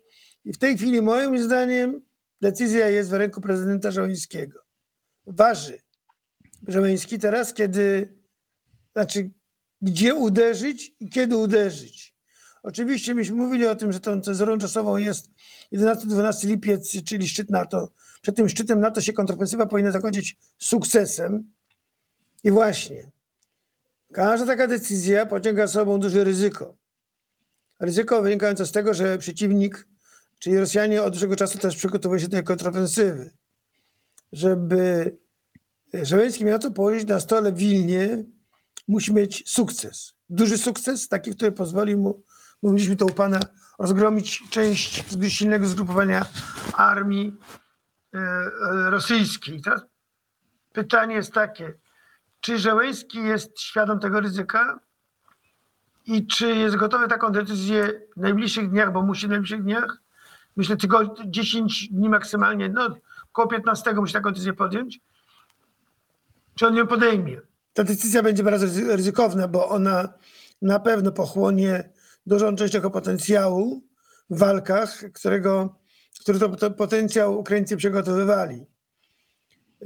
I 0.45 0.53
w 0.53 0.59
tej 0.59 0.77
chwili 0.77 1.03
moim 1.03 1.43
zdaniem 1.43 2.01
decyzja 2.41 2.89
jest 2.89 3.11
w 3.11 3.13
ręku 3.13 3.41
prezydenta 3.41 3.91
Żołańskiego. 3.91 4.61
Waży 5.27 5.79
Żołański 6.69 7.19
teraz, 7.19 7.55
kiedy, 7.55 8.15
znaczy 8.93 9.31
gdzie 9.83 10.15
uderzyć 10.15 10.93
i 11.01 11.11
kiedy 11.11 11.37
uderzyć. 11.37 12.15
Oczywiście 12.63 13.15
myśmy 13.15 13.37
mówili 13.37 13.67
o 13.67 13.77
tym, 13.77 13.93
że 13.93 14.01
tą 14.01 14.21
cezurą 14.21 14.59
czasową 14.59 14.97
jest 14.97 15.31
11-12 15.73 16.49
lipiec, 16.49 17.05
czyli 17.05 17.29
szczyt 17.29 17.51
NATO. 17.51 17.91
Przed 18.23 18.37
tym 18.37 18.49
szczytem 18.49 18.81
NATO 18.81 19.01
się 19.01 19.13
kontrofensywa 19.13 19.67
powinna 19.67 19.91
zakończyć 19.91 20.37
sukcesem. 20.59 21.53
I 22.45 22.51
właśnie, 22.51 23.11
każda 24.15 24.47
taka 24.47 24.67
decyzja 24.67 25.27
pociąga 25.27 25.67
za 25.67 25.73
sobą 25.73 26.01
duże 26.01 26.25
ryzyko. 26.25 26.77
Ryzyko 27.81 28.23
wynikające 28.23 28.67
z 28.67 28.73
tego, 28.73 28.95
że 28.95 29.19
przeciwnik, 29.19 29.89
czyli 30.39 30.59
Rosjanie 30.59 31.03
od 31.03 31.13
dłuższego 31.13 31.37
czasu 31.37 31.59
też 31.59 31.77
przygotowują 31.77 32.21
się 32.21 32.29
do 32.29 32.43
kontrofensywy. 32.43 33.31
Żeby 34.33 35.17
Żeleński 36.03 36.45
miał 36.45 36.59
to 36.59 36.71
położyć 36.71 37.09
na 37.09 37.21
stole 37.21 37.53
w 37.53 37.57
Wilnie, 37.57 38.25
musi 38.89 39.15
mieć 39.15 39.51
sukces. 39.51 40.15
Duży 40.29 40.59
sukces, 40.59 41.09
taki, 41.09 41.31
który 41.31 41.53
pozwoli 41.53 41.97
mu, 41.97 42.23
mówiliśmy 42.63 42.97
to 42.97 43.07
u 43.07 43.11
pana, 43.11 43.41
rozgromić 43.79 44.43
część 44.51 45.05
silnego 45.29 45.67
zgrupowania 45.67 46.27
armii 46.75 47.37
e, 48.15 48.19
e, 48.19 48.51
rosyjskiej. 48.91 49.61
Teraz 49.61 49.81
pytanie 50.73 51.15
jest 51.15 51.33
takie, 51.33 51.75
czy 52.45 52.59
Żeleński 52.59 53.19
jest 53.19 53.61
świadom 53.61 54.01
tego 54.01 54.21
ryzyka 54.21 54.81
i 56.07 56.27
czy 56.27 56.55
jest 56.57 56.77
gotowy 56.77 57.09
taką 57.09 57.33
decyzję 57.33 58.01
w 58.17 58.21
najbliższych 58.21 58.71
dniach, 58.71 58.93
bo 58.93 59.03
musi 59.03 59.27
w 59.27 59.31
najbliższych 59.31 59.63
dniach, 59.63 60.03
myślę 60.57 60.77
tylko 60.77 61.15
10 61.27 61.89
dni 61.89 62.09
maksymalnie, 62.09 62.69
no 62.69 62.97
około 63.31 63.49
15 63.49 63.95
musi 63.95 64.13
taką 64.13 64.31
decyzję 64.31 64.53
podjąć, 64.53 65.01
czy 66.55 66.67
on 66.67 66.77
ją 66.77 66.87
podejmie. 66.87 67.41
Ta 67.75 67.85
decyzja 67.85 68.23
będzie 68.23 68.43
bardzo 68.43 68.67
ryzy- 68.67 68.97
ryzykowna, 68.97 69.49
bo 69.49 69.69
ona 69.69 70.09
na 70.63 70.79
pewno 70.81 71.13
pochłonie 71.13 71.91
dużą 72.27 72.57
część 72.57 72.73
tego 72.73 72.91
potencjału 72.91 73.83
w 74.31 74.39
walkach, 74.39 74.99
którego, 75.15 75.79
który 76.21 76.39
to, 76.39 76.49
to 76.49 76.71
potencjał 76.71 77.39
Ukraińcy 77.39 77.77
przygotowywali. 77.77 78.67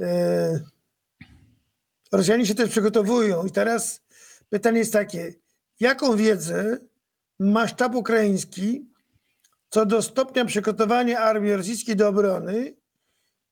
E, 0.01 0.78
Rosjanie 2.11 2.45
się 2.45 2.55
też 2.55 2.69
przygotowują 2.69 3.45
i 3.45 3.51
teraz 3.51 4.01
pytanie 4.49 4.79
jest 4.79 4.93
takie, 4.93 5.33
jaką 5.79 6.15
wiedzę 6.15 6.77
ma 7.39 7.67
sztab 7.67 7.95
ukraiński 7.95 8.89
co 9.69 9.85
do 9.85 10.01
stopnia 10.01 10.45
przygotowania 10.45 11.19
armii 11.19 11.53
rosyjskiej 11.53 11.95
do 11.95 12.07
obrony 12.07 12.75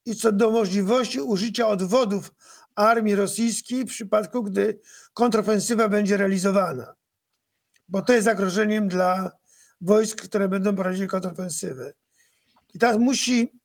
i 0.06 0.16
co 0.16 0.32
do 0.32 0.52
możliwości 0.52 1.22
użycia 1.22 1.68
odwodów 1.68 2.32
armii 2.76 3.16
rosyjskiej 3.16 3.84
w 3.84 3.88
przypadku, 3.88 4.44
gdy 4.44 4.80
kontrofensywa 5.14 5.90
będzie 5.90 6.18
realizowana. 6.18 6.96
Bo 7.88 8.02
to 8.02 8.14
jest 8.14 8.26
zagrożeniem 8.26 8.88
dla 8.88 9.32
wojsk, 9.82 10.22
które 10.22 10.48
będą 10.48 10.76
prowadziły 10.76 11.08
kontrofensywę. 11.08 11.94
I 12.74 12.80
teraz 12.80 12.98
musi 12.98 13.60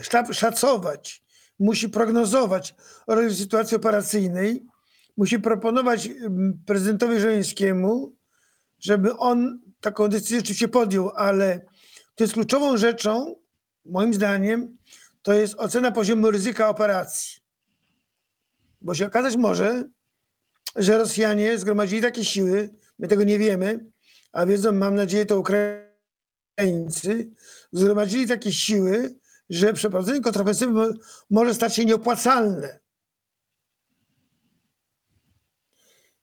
sztab 0.00 0.34
szacować, 0.34 1.22
musi 1.58 1.88
prognozować 1.88 2.74
rodzaju 3.06 3.34
sytuacji 3.34 3.76
operacyjnej, 3.76 4.66
musi 5.16 5.38
proponować 5.38 6.06
mm, 6.06 6.62
prezydentowi 6.66 7.20
Żeleńskiemu, 7.20 8.16
żeby 8.78 9.16
on 9.16 9.60
taką 9.80 10.08
decyzję 10.08 10.38
oczywiście 10.38 10.68
podjął, 10.68 11.10
ale 11.14 11.60
to 12.14 12.24
jest 12.24 12.34
kluczową 12.34 12.76
rzeczą, 12.76 13.34
moim 13.84 14.14
zdaniem, 14.14 14.78
to 15.22 15.32
jest 15.32 15.54
ocena 15.54 15.92
poziomu 15.92 16.30
ryzyka 16.30 16.68
operacji. 16.68 17.40
Bo 18.80 18.94
się 18.94 19.06
okazać 19.06 19.36
może, 19.36 19.84
że 20.76 20.98
Rosjanie 20.98 21.58
zgromadzili 21.58 22.02
takie 22.02 22.24
siły, 22.24 22.70
my 22.98 23.08
tego 23.08 23.24
nie 23.24 23.38
wiemy, 23.38 23.86
a 24.32 24.46
wiedzą, 24.46 24.72
mam 24.72 24.94
nadzieję, 24.94 25.26
to 25.26 25.38
Ukraińcy, 25.38 27.30
zgromadzili 27.72 28.26
takie 28.26 28.52
siły, 28.52 29.14
że 29.50 29.72
przeprowadzenie 29.72 30.20
kontrofensywy 30.20 30.72
mo- 30.72 30.94
może 31.30 31.54
stać 31.54 31.76
się 31.76 31.84
nieopłacalne. 31.84 32.78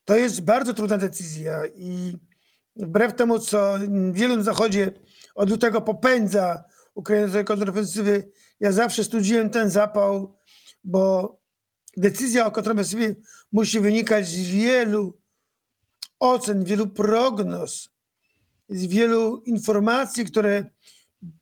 To 0.06 0.16
jest 0.16 0.42
bardzo 0.42 0.74
trudna 0.74 0.98
decyzja 0.98 1.68
i 1.68 2.18
wbrew 2.76 3.16
temu, 3.16 3.40
co 3.40 3.76
wielu 4.12 4.38
na 4.38 4.44
Zachodzie 4.44 4.92
od 5.36 5.50
lutego 5.50 5.82
popędza 5.82 6.64
Ukrainę 6.94 7.44
kontrofensywy, 7.44 8.32
ja 8.60 8.72
zawsze 8.72 9.04
studziłem 9.04 9.50
ten 9.50 9.70
zapał, 9.70 10.38
bo 10.84 11.38
decyzja 11.98 12.46
o 12.46 12.52
kontrofensywie 12.52 13.16
musi 13.52 13.80
wynikać 13.80 14.28
z 14.28 14.50
wielu 14.50 15.22
ocen, 16.20 16.64
wielu 16.64 16.88
prognoz, 16.88 17.90
z 18.70 18.86
wielu 18.86 19.42
informacji, 19.42 20.26
które 20.26 20.66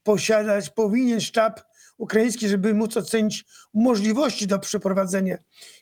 posiadać 0.04 0.69
powinien 0.69 1.22
sztab 1.22 1.62
ukraiński, 2.04 2.50
żeby 2.50 2.74
móc 2.74 2.98
ocenić 2.98 3.46
możliwości 3.74 4.48
do 4.48 4.60
przeprowadzenia. 4.60 5.38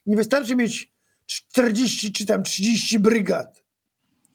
Nie 0.05 0.15
wystarczy 0.15 0.55
mieć 0.55 0.91
40 1.25 2.11
czy 2.11 2.25
tam 2.25 2.43
30 2.43 2.99
brygad, 2.99 3.63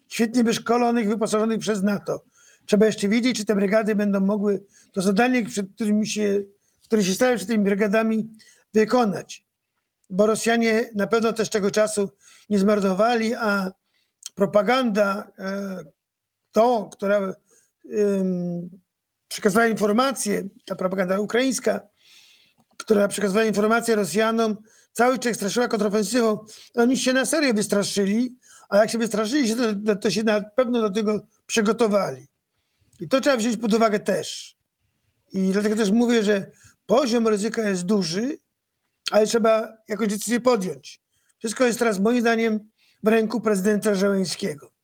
świetnie 0.08 0.44
wyszkolonych, 0.44 1.08
wyposażonych 1.08 1.58
przez 1.58 1.82
NATO. 1.82 2.24
Trzeba 2.66 2.86
jeszcze 2.86 3.08
wiedzieć, 3.08 3.36
czy 3.36 3.44
te 3.44 3.54
brygady 3.54 3.94
będą 3.94 4.20
mogły 4.20 4.64
to 4.92 5.02
zadanie, 5.02 5.44
przed 5.44 5.66
którym 5.74 6.04
się, 6.04 6.42
które 6.82 7.04
się 7.04 7.14
stają 7.14 7.36
przed 7.36 7.48
tymi 7.48 7.64
brygadami, 7.64 8.30
wykonać. 8.74 9.44
bo 10.10 10.26
Rosjanie 10.26 10.90
na 10.94 11.06
pewno 11.06 11.32
też 11.32 11.50
tego 11.50 11.70
czasu 11.70 12.10
nie 12.50 12.58
zmarnowali, 12.58 13.34
a 13.34 13.72
propaganda, 14.34 15.30
e, 15.38 15.84
to, 16.52 16.88
która 16.92 17.34
przekazywała 19.28 19.66
informacje, 19.66 20.48
ta 20.64 20.76
propaganda 20.76 21.20
ukraińska, 21.20 21.80
która 22.76 23.08
przekazywała 23.08 23.46
informacje 23.46 23.96
Rosjanom, 23.96 24.56
cały 24.92 25.18
czas 25.18 25.36
straszyła 25.36 25.68
kontrofensywą. 25.68 26.38
Oni 26.74 26.96
się 26.96 27.12
na 27.12 27.26
serio 27.26 27.54
wystraszyli, 27.54 28.36
a 28.68 28.76
jak 28.76 28.90
się 28.90 28.98
wystraszyli, 28.98 29.56
to, 29.86 29.96
to 29.96 30.10
się 30.10 30.22
na 30.22 30.40
pewno 30.40 30.80
do 30.80 30.90
tego 30.90 31.26
przygotowali. 31.46 32.26
I 33.00 33.08
to 33.08 33.20
trzeba 33.20 33.36
wziąć 33.36 33.56
pod 33.56 33.74
uwagę 33.74 34.00
też. 34.00 34.56
I 35.32 35.52
dlatego 35.52 35.76
też 35.76 35.90
mówię, 35.90 36.22
że 36.22 36.50
poziom 36.86 37.28
ryzyka 37.28 37.68
jest 37.68 37.82
duży, 37.82 38.38
ale 39.10 39.26
trzeba 39.26 39.76
jakąś 39.88 40.08
decyzję 40.08 40.40
podjąć. 40.40 41.00
Wszystko 41.38 41.64
jest 41.64 41.78
teraz 41.78 41.98
moim 41.98 42.20
zdaniem 42.20 42.70
w 43.02 43.08
ręku 43.08 43.40
prezydenta 43.40 43.94
Żeleńskiego. 43.94 44.75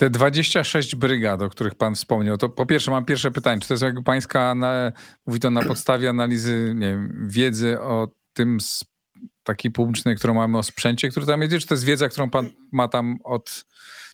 Te 0.00 0.10
26 0.10 0.96
brygad, 0.96 1.42
o 1.42 1.50
których 1.50 1.74
pan 1.74 1.94
wspomniał, 1.94 2.38
to 2.38 2.48
po 2.48 2.66
pierwsze 2.66 2.90
mam 2.90 3.04
pierwsze 3.04 3.30
pytanie, 3.30 3.60
czy 3.60 3.68
to 3.68 3.74
jest 3.74 3.82
jakby 3.82 4.02
pańska, 4.02 4.54
na, 4.54 4.92
mówi 5.26 5.40
to 5.40 5.50
na 5.50 5.62
podstawie 5.62 6.10
analizy, 6.10 6.72
nie 6.76 6.86
wiem, 6.86 7.28
wiedzy 7.28 7.80
o 7.80 8.08
tym 8.32 8.58
takiej 9.42 9.70
publicznej, 9.70 10.16
którą 10.16 10.34
mamy 10.34 10.58
o 10.58 10.62
sprzęcie, 10.62 11.08
który 11.08 11.26
tam 11.26 11.42
jedzie, 11.42 11.58
czy 11.58 11.66
to 11.66 11.74
jest 11.74 11.84
wiedza, 11.84 12.08
którą 12.08 12.30
pan 12.30 12.50
ma 12.72 12.88
tam 12.88 13.18
od 13.24 13.64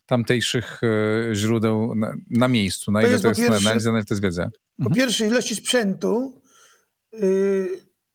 tamtejszych 0.07 0.81
e, 0.83 1.35
źródeł 1.35 1.95
na, 1.95 2.15
na 2.31 2.49
miejscu? 2.49 2.93
Na 2.93 3.01
To 3.01 3.07
ile 3.07 3.13
jest 3.13 3.23
to 3.23 3.29
jest 3.29 3.41
pierwsze- 3.41 3.67
analiza, 3.67 3.93
na 3.93 3.99
ile 3.99 4.05
to 4.05 4.15
jest 4.15 4.23
wiedza? 4.23 4.51
Po 4.85 4.91
pierwsze, 4.91 5.27
ilości 5.27 5.57
sprzętu. 5.57 6.43
Yy, 7.13 7.69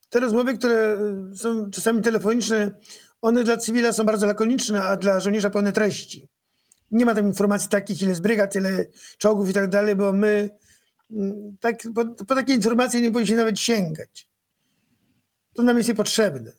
Te 0.09 0.19
rozmowy, 0.19 0.57
które 0.57 0.97
są 1.35 1.71
czasami 1.71 2.01
telefoniczne, 2.01 2.71
one 3.21 3.43
dla 3.43 3.57
cywila 3.57 3.93
są 3.93 4.03
bardzo 4.03 4.27
lakoniczne, 4.27 4.83
a 4.83 4.97
dla 4.97 5.19
żołnierza 5.19 5.49
pełne 5.49 5.71
treści. 5.71 6.30
Nie 6.91 7.05
ma 7.05 7.15
tam 7.15 7.27
informacji 7.27 7.69
takich, 7.69 8.01
ile 8.01 8.09
jest 8.09 8.21
brygad, 8.21 8.55
ile 8.55 8.85
czołgów 9.17 9.49
i 9.49 9.53
tak 9.53 9.69
dalej, 9.69 9.95
bo 9.95 10.13
my 10.13 10.49
mm, 11.11 11.57
tak, 11.59 11.75
po, 11.95 12.05
po 12.05 12.35
takie 12.35 12.53
informacje 12.53 13.01
nie 13.01 13.11
powinniśmy 13.11 13.37
nawet 13.37 13.59
sięgać. 13.59 14.27
To 15.53 15.63
nam 15.63 15.77
jest 15.77 15.89
niepotrzebne. 15.89 16.51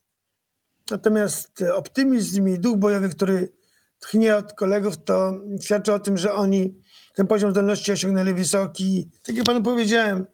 Natomiast 0.90 1.62
e, 1.62 1.74
optymizm 1.74 2.48
i 2.48 2.58
duch 2.58 2.78
bojowy, 2.78 3.08
który 3.08 3.52
tchnie 3.98 4.36
od 4.36 4.52
kolegów, 4.52 5.04
to 5.04 5.40
świadczy 5.60 5.92
o 5.92 5.98
tym, 5.98 6.18
że 6.18 6.34
oni 6.34 6.74
ten 7.14 7.26
poziom 7.26 7.50
zdolności 7.50 7.92
osiągnęli 7.92 8.34
wysoki. 8.34 9.10
Tak 9.22 9.36
jak 9.36 9.46
panu 9.46 9.62
powiedziałem, 9.62 10.26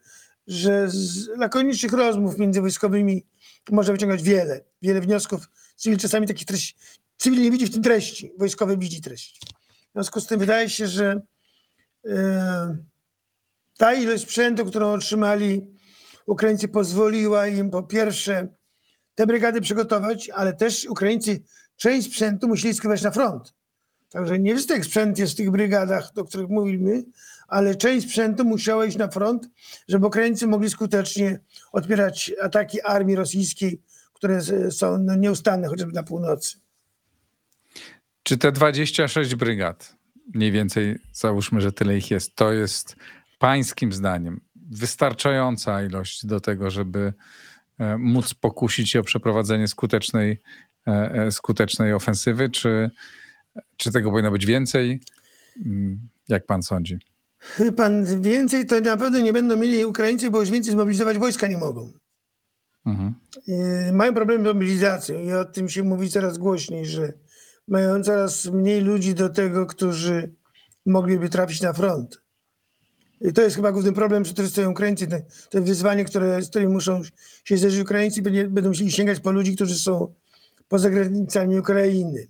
że 0.46 0.90
z 0.90 1.28
lakonicznych 1.28 1.92
rozmów 1.92 2.38
między 2.38 2.60
wojskowymi 2.60 3.26
można 3.70 3.92
wyciągać 3.92 4.22
wiele, 4.22 4.64
wiele 4.82 5.00
wniosków. 5.00 5.48
Cywil 5.76 5.98
czasami 5.98 6.26
takich 6.26 6.46
treści, 6.46 6.74
cywil 7.16 7.42
nie 7.42 7.50
widzi 7.50 7.66
w 7.66 7.72
tym 7.72 7.82
treści, 7.82 8.32
wojskowy 8.38 8.76
widzi 8.76 9.00
treść. 9.00 9.40
W 9.90 9.92
związku 9.94 10.20
z 10.20 10.26
tym 10.26 10.40
wydaje 10.40 10.70
się, 10.70 10.86
że 10.86 11.20
e, 12.06 12.76
ta 13.78 13.94
ilość 13.94 14.22
sprzętu, 14.22 14.66
którą 14.66 14.92
otrzymali 14.92 15.66
Ukraińcy 16.26 16.68
pozwoliła 16.68 17.46
im 17.46 17.70
po 17.70 17.82
pierwsze 17.82 18.48
te 19.14 19.26
brygady 19.26 19.60
przygotować, 19.60 20.30
ale 20.30 20.52
też 20.52 20.84
Ukraińcy 20.84 21.40
część 21.76 22.06
sprzętu 22.06 22.48
musieli 22.48 22.74
skierować 22.74 23.02
na 23.02 23.10
front. 23.10 23.54
Także 24.10 24.38
nie 24.38 24.54
wszystek 24.54 24.84
sprzęt 24.84 25.18
jest 25.18 25.32
w 25.32 25.36
tych 25.36 25.50
brygadach, 25.50 26.12
o 26.16 26.24
których 26.24 26.48
mówimy, 26.48 27.04
ale 27.48 27.74
część 27.74 28.06
sprzętu 28.06 28.44
musiała 28.44 28.86
iść 28.86 28.96
na 28.96 29.08
front, 29.08 29.48
żeby 29.88 30.06
Ukraińcy 30.06 30.46
mogli 30.46 30.70
skutecznie 30.70 31.40
odpierać 31.72 32.32
ataki 32.42 32.82
armii 32.82 33.16
rosyjskiej, 33.16 33.82
które 34.12 34.40
są 34.70 34.98
no, 34.98 35.16
nieustanne, 35.16 35.68
chociażby 35.68 35.92
na 35.92 36.02
północy. 36.02 36.58
Czy 38.28 38.38
te 38.38 38.52
26 38.52 39.34
brygad, 39.34 39.96
mniej 40.34 40.52
więcej 40.52 40.98
załóżmy, 41.12 41.60
że 41.60 41.72
tyle 41.72 41.98
ich 41.98 42.10
jest, 42.10 42.34
to 42.34 42.52
jest 42.52 42.96
pańskim 43.38 43.92
zdaniem 43.92 44.40
wystarczająca 44.70 45.82
ilość 45.82 46.26
do 46.26 46.40
tego, 46.40 46.70
żeby 46.70 47.12
e, 47.78 47.98
móc 47.98 48.34
pokusić 48.34 48.90
się 48.90 49.00
o 49.00 49.02
przeprowadzenie 49.02 49.68
skutecznej, 49.68 50.40
e, 50.86 50.90
e, 51.12 51.32
skutecznej 51.32 51.92
ofensywy, 51.92 52.50
czy, 52.50 52.90
czy 53.76 53.92
tego 53.92 54.10
powinno 54.10 54.30
być 54.30 54.46
więcej? 54.46 55.00
Mm, 55.66 56.08
Jak 56.28 56.46
pan 56.46 56.62
sądzi? 56.62 56.98
Pan, 57.76 58.22
więcej 58.22 58.66
to 58.66 58.80
na 58.80 58.96
pewno 58.96 59.18
nie 59.18 59.32
będą 59.32 59.56
mieli 59.56 59.84
Ukraińcy, 59.84 60.30
bo 60.30 60.40
już 60.40 60.50
więcej 60.50 60.72
zmobilizować 60.72 61.18
wojska 61.18 61.46
nie 61.46 61.58
mogą. 61.58 61.92
Mhm. 62.86 63.14
Mają 63.92 64.14
problem 64.14 64.42
z 64.42 64.44
mobilizacją 64.44 65.20
i 65.20 65.32
o 65.32 65.44
tym 65.44 65.68
się 65.68 65.82
mówi 65.82 66.10
coraz 66.10 66.38
głośniej, 66.38 66.86
że 66.86 67.12
mają 67.68 68.02
coraz 68.02 68.46
mniej 68.46 68.80
ludzi 68.80 69.14
do 69.14 69.28
tego, 69.28 69.66
którzy 69.66 70.34
mogliby 70.86 71.28
trafić 71.28 71.60
na 71.60 71.72
front. 71.72 72.22
I 73.20 73.32
to 73.32 73.42
jest 73.42 73.56
chyba 73.56 73.72
główny 73.72 73.92
problem, 73.92 74.22
przed 74.22 74.34
którym 74.34 74.50
stoją 74.50 74.70
Ukraińcy. 74.70 75.06
Te, 75.50 75.60
wyzwanie, 75.60 76.04
które, 76.04 76.42
z 76.42 76.50
którym 76.50 76.72
muszą 76.72 77.02
się 77.44 77.56
zderzyć 77.56 77.80
Ukraińcy, 77.80 78.22
będą 78.22 78.68
musieli 78.68 78.92
sięgać 78.92 79.20
po 79.20 79.30
ludzi, 79.30 79.56
którzy 79.56 79.74
są 79.74 80.14
poza 80.68 80.90
granicami 80.90 81.58
Ukrainy. 81.58 82.28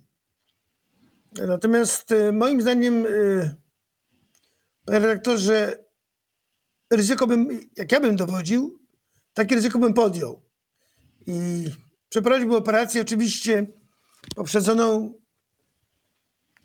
Natomiast 1.47 2.11
e, 2.11 2.31
moim 2.31 2.61
zdaniem, 2.61 3.05
e, 3.05 3.55
panie 4.85 4.99
redaktorze, 4.99 5.83
ryzyko 6.91 7.27
bym, 7.27 7.59
jak 7.77 7.91
ja 7.91 7.99
bym 7.99 8.15
dowodził, 8.15 8.79
takie 9.33 9.55
ryzyko 9.55 9.79
bym 9.79 9.93
podjął. 9.93 10.41
I 11.27 11.65
przeprowadziłbym 12.09 12.57
operację 12.57 13.01
oczywiście 13.01 13.67
poprzedzoną 14.35 15.13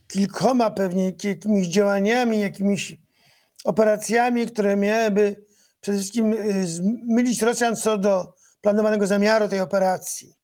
kilkoma 0.08 0.70
pewnie 0.70 1.12
jakimiś 1.24 1.68
działaniami, 1.68 2.40
jakimiś 2.40 2.96
operacjami, 3.64 4.46
które 4.46 4.76
miałyby 4.76 5.44
przede 5.80 5.98
wszystkim 5.98 6.32
y, 6.32 6.66
zmylić 6.66 7.42
Rosjan 7.42 7.76
co 7.76 7.98
do 7.98 8.34
planowanego 8.60 9.06
zamiaru 9.06 9.48
tej 9.48 9.60
operacji. 9.60 10.34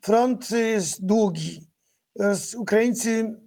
Front 0.00 0.50
jest 0.50 1.06
długi. 1.06 1.70
Ukraińcy 2.56 3.40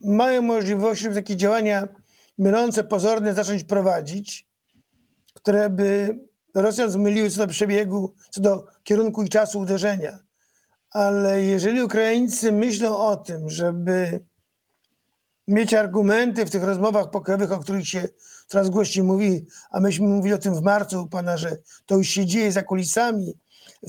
mają 0.00 0.42
możliwość, 0.42 1.00
żeby 1.00 1.14
takie 1.14 1.36
działania 1.36 1.88
mylące, 2.38 2.84
pozorne 2.84 3.34
zacząć 3.34 3.64
prowadzić, 3.64 4.48
które 5.34 5.70
by 5.70 6.18
Rosjan 6.54 6.90
zmyliły 6.90 7.30
co 7.30 7.38
do 7.38 7.52
przebiegu, 7.52 8.14
co 8.30 8.40
do 8.40 8.66
kierunku 8.84 9.22
i 9.22 9.28
czasu 9.28 9.60
uderzenia. 9.60 10.18
Ale 10.90 11.42
jeżeli 11.42 11.82
Ukraińcy 11.82 12.52
myślą 12.52 12.96
o 12.96 13.16
tym, 13.16 13.50
żeby 13.50 14.24
mieć 15.48 15.74
argumenty 15.74 16.46
w 16.46 16.50
tych 16.50 16.62
rozmowach 16.62 17.10
pokojowych, 17.10 17.52
o 17.52 17.58
których 17.58 17.88
się 17.88 18.08
coraz 18.46 18.70
głośniej 18.70 19.04
mówi, 19.04 19.46
a 19.70 19.80
myśmy 19.80 20.06
mówili 20.06 20.34
o 20.34 20.38
tym 20.38 20.54
w 20.54 20.62
marcu 20.62 21.02
u 21.02 21.08
pana, 21.08 21.36
że 21.36 21.56
to 21.86 21.96
już 21.96 22.08
się 22.08 22.26
dzieje 22.26 22.52
za 22.52 22.62
kulisami. 22.62 23.34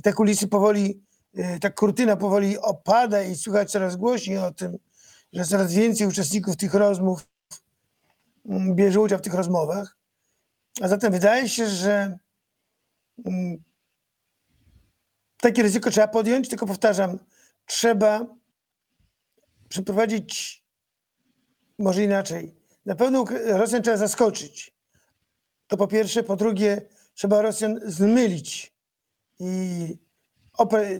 Te 0.03 0.13
kulisy 0.13 0.47
powoli, 0.47 1.01
y, 1.39 1.59
ta 1.61 1.69
kurtyna 1.69 2.17
powoli 2.17 2.57
opada 2.57 3.23
i 3.23 3.35
słychać 3.35 3.71
coraz 3.71 3.95
głośniej 3.95 4.37
o 4.37 4.51
tym, 4.51 4.77
że 5.33 5.45
coraz 5.45 5.73
więcej 5.73 6.07
uczestników 6.07 6.57
tych 6.57 6.73
rozmów 6.73 7.27
mm, 8.45 8.75
bierze 8.75 8.99
udział 8.99 9.19
w 9.19 9.21
tych 9.21 9.33
rozmowach. 9.33 9.97
A 10.81 10.87
zatem 10.87 11.11
wydaje 11.11 11.49
się, 11.49 11.67
że 11.67 12.17
mm, 13.25 13.63
takie 15.41 15.63
ryzyko 15.63 15.91
trzeba 15.91 16.07
podjąć, 16.07 16.49
tylko 16.49 16.65
powtarzam, 16.65 17.19
trzeba 17.65 18.25
przeprowadzić 19.69 20.64
może 21.79 22.03
inaczej. 22.03 22.55
Na 22.85 22.95
pewno 22.95 23.25
Rosjan 23.45 23.81
trzeba 23.81 23.97
zaskoczyć. 23.97 24.75
To 25.67 25.77
po 25.77 25.87
pierwsze. 25.87 26.23
Po 26.23 26.35
drugie, 26.35 26.81
trzeba 27.13 27.41
Rosjan 27.41 27.79
zmylić. 27.85 28.75
I 29.39 29.97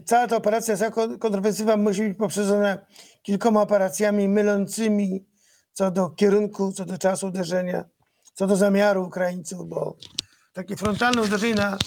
cała 0.05 0.27
ta 0.27 0.35
operacja, 0.35 0.77
cała 0.77 0.91
kon- 0.91 1.19
kontrofensywa 1.19 1.77
musi 1.77 2.01
być 2.01 2.17
poprzedzona 2.17 2.77
kilkoma 3.23 3.61
operacjami 3.61 4.27
mylącymi 4.27 5.25
co 5.73 5.91
do 5.91 6.09
kierunku, 6.09 6.71
co 6.71 6.85
do 6.85 6.97
czasu 6.97 7.27
uderzenia, 7.27 7.85
co 8.33 8.47
do 8.47 8.55
zamiaru 8.55 9.03
Ukraińców, 9.03 9.69
bo 9.69 9.97
takie 10.53 10.75
frontalne 10.75 11.21
uderzenie 11.21 11.55
na 11.55 11.77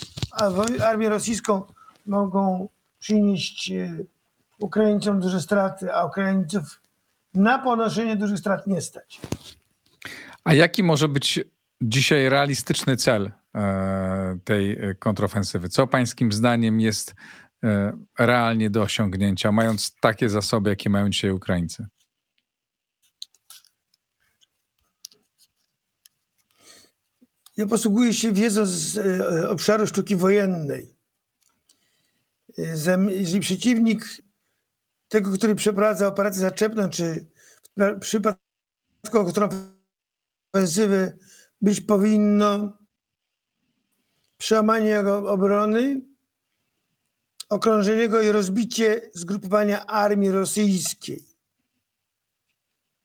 armię 0.84 1.08
rosyjską 1.08 1.62
mogą 2.06 2.68
przynieść 2.98 3.70
e, 3.70 3.96
Ukraińcom 4.60 5.20
duże 5.20 5.40
straty, 5.40 5.92
a 5.94 6.04
Ukraińców 6.04 6.80
na 7.34 7.58
ponoszenie 7.58 8.16
dużych 8.16 8.38
strat 8.38 8.66
nie 8.66 8.80
stać. 8.80 9.20
A 10.44 10.54
jaki 10.54 10.82
może 10.82 11.08
być 11.08 11.40
dzisiaj 11.82 12.28
realistyczny 12.28 12.96
cel 12.96 13.32
e, 13.54 14.38
tej 14.44 14.78
kontrofensywy? 14.98 15.68
Co 15.68 15.86
pańskim 15.86 16.32
zdaniem 16.32 16.80
jest 16.80 17.14
e, 17.64 17.92
realnie 18.18 18.70
do 18.70 18.82
osiągnięcia, 18.82 19.52
mając 19.52 19.94
takie 20.00 20.28
zasoby, 20.28 20.70
jakie 20.70 20.90
mają 20.90 21.10
dzisiaj 21.10 21.30
Ukraińcy? 21.30 21.86
Ja 27.56 27.66
posługuję 27.66 28.14
się 28.14 28.32
wiedzą 28.32 28.66
z 28.66 28.98
e, 28.98 29.50
obszaru 29.50 29.86
sztuki 29.86 30.16
wojennej. 30.16 30.96
jeżeli 33.08 33.40
przeciwnik 33.40 34.22
tego, 35.08 35.32
który 35.32 35.54
przeprowadza 35.54 36.06
operację 36.06 36.40
zaczepną, 36.40 36.90
czy 36.90 37.26
w 37.76 37.98
przypadku 38.00 38.42
kontrofensywy 39.12 41.18
być 41.60 41.80
powinno 41.80 42.78
przełamanie 44.38 44.88
jego 44.88 45.30
obrony, 45.30 46.00
okrążenie 47.48 48.08
go 48.08 48.20
i 48.20 48.32
rozbicie 48.32 49.10
zgrupowania 49.14 49.86
armii 49.86 50.30
rosyjskiej. 50.30 51.24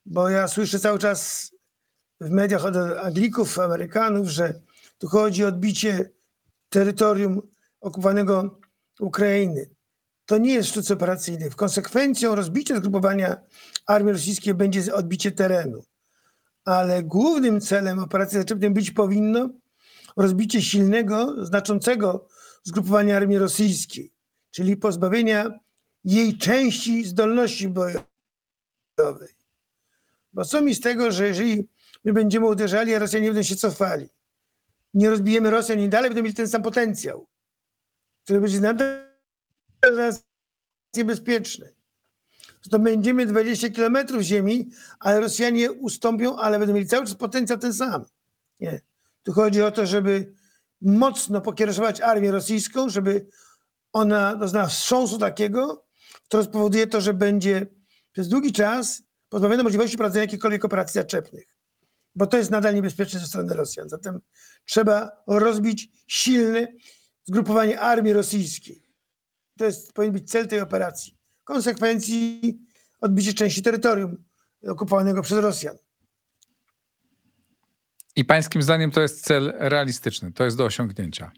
Bo 0.06 0.30
ja 0.30 0.48
słyszę 0.48 0.80
cały 0.80 1.00
czas 1.00 1.52
w 2.22 2.30
mediach 2.30 2.66
od 2.66 2.76
Anglików, 2.76 3.60
Amerykanów, 3.60 4.28
że 4.28 4.62
tu 4.98 5.08
chodzi 5.08 5.46
o 5.46 5.48
odbicie 5.48 6.10
terytorium 6.70 7.42
okupowanego 7.82 8.60
Ukrainy. 9.00 9.70
To 10.26 10.38
nie 10.38 10.54
jest 10.54 10.70
sztuc 10.70 10.92
operacyjny. 10.92 11.50
W 11.50 11.56
konsekwencją 11.56 12.36
rozbicia 12.36 12.78
zgrupowania 12.78 13.42
armii 13.86 14.14
rosyjskiej 14.14 14.54
będzie 14.54 14.96
odbicie 14.96 15.32
terenu. 15.32 15.84
Ale 16.66 17.04
głównym 17.04 17.62
celem 17.62 18.00
operacji 18.00 18.38
zaczepnej 18.38 18.70
być 18.70 18.92
powinno 18.92 19.50
rozbicie 20.18 20.62
silnego, 20.62 21.46
znaczącego 21.46 22.28
zgrupowania 22.64 23.18
armii 23.18 23.38
rosyjskiej, 23.38 24.14
czyli 24.52 24.78
pozbawienia 24.78 25.60
jej 26.04 26.38
części 26.38 27.06
zdolności 27.06 27.70
bojowej. 27.70 29.34
Bo 30.34 30.46
co 30.46 30.62
mi 30.62 30.76
z 30.76 30.80
tego, 30.80 31.12
że 31.12 31.28
jeżeli 31.28 31.68
my 32.04 32.14
będziemy 32.14 32.46
uderzali, 32.46 32.96
a 32.96 33.00
Rosjanie 33.00 33.28
będą 33.28 33.44
się 33.44 33.56
cofali, 33.56 34.10
nie 34.94 35.10
rozbijemy 35.10 35.50
Rosjan 35.50 35.80
i 35.80 35.90
dalej 35.90 36.10
będą 36.10 36.24
mieli 36.24 36.36
ten 36.36 36.48
sam 36.48 36.64
potencjał, 36.64 37.28
który 38.24 38.42
będzie 38.42 38.62
nadal 38.62 39.12
dla 39.91 40.06
nas 40.06 40.24
niebezpieczny. 40.96 41.74
Zdobędziemy 42.62 43.26
20 43.26 43.69
kilometrów 43.69 44.22
ziemi, 44.22 44.69
ale 45.00 45.19
Rosjanie 45.19 45.72
ustąpią, 45.72 46.38
ale 46.38 46.60
będą 46.60 46.74
mieli 46.74 46.88
cały 46.88 47.06
czas 47.06 47.15
potencjał 47.15 47.60
ten 47.60 47.74
sam. 47.74 48.06
Nie. 48.60 48.82
Tu 49.24 49.34
chodzi 49.34 49.62
o 49.62 49.72
to, 49.72 49.86
żeby 49.86 50.34
mocno 50.82 51.41
pokierować 51.41 52.02
armię 52.02 52.32
rosyjską, 52.32 52.89
żeby 52.89 53.28
ona 53.93 54.36
doznała 54.36 54.67
wstrząsu 54.67 55.17
takiego, 55.17 55.86
który 56.28 56.43
spowoduje 56.43 56.88
to, 56.88 57.02
że 57.02 57.13
będzie 57.13 57.67
przez 58.12 58.28
długi 58.28 58.52
czas 58.52 59.04
pozbawiona 59.30 59.63
możliwości 59.63 59.98
prowadzenia 59.98 60.24
jakichkolwiek 60.24 60.65
operacji 60.65 60.93
zaczepnych. 60.93 61.56
Bo 62.15 62.28
to 62.28 62.38
jest 62.38 62.52
nadal 62.52 62.76
niebezpieczne 62.76 63.19
ze 63.19 63.28
strony 63.28 63.54
Rosjan. 63.54 63.89
Zatem 63.89 64.19
trzeba 64.65 65.12
rozbić 65.28 65.91
silne 66.08 66.67
zgrupowanie 67.24 67.80
armii 67.80 68.13
rosyjskiej. 68.13 68.83
To 69.58 69.66
jest, 69.66 69.94
powinien 69.94 70.13
być 70.13 70.30
cel 70.30 70.48
tej 70.48 70.62
operacji. 70.62 71.18
W 71.42 71.44
konsekwencji 71.44 72.60
odbicie 73.02 73.34
części 73.34 73.62
terytorium 73.62 74.24
okupowanego 74.68 75.22
przez 75.22 75.38
Rosjan. 75.38 75.78
I 78.16 78.26
pańskim 78.26 78.62
zdaniem 78.62 78.92
to 78.92 79.02
jest 79.02 79.26
cel 79.26 79.54
realistyczny, 79.58 80.32
to 80.32 80.44
jest 80.44 80.58
do 80.58 80.66
osiągnięcia. 80.66 81.32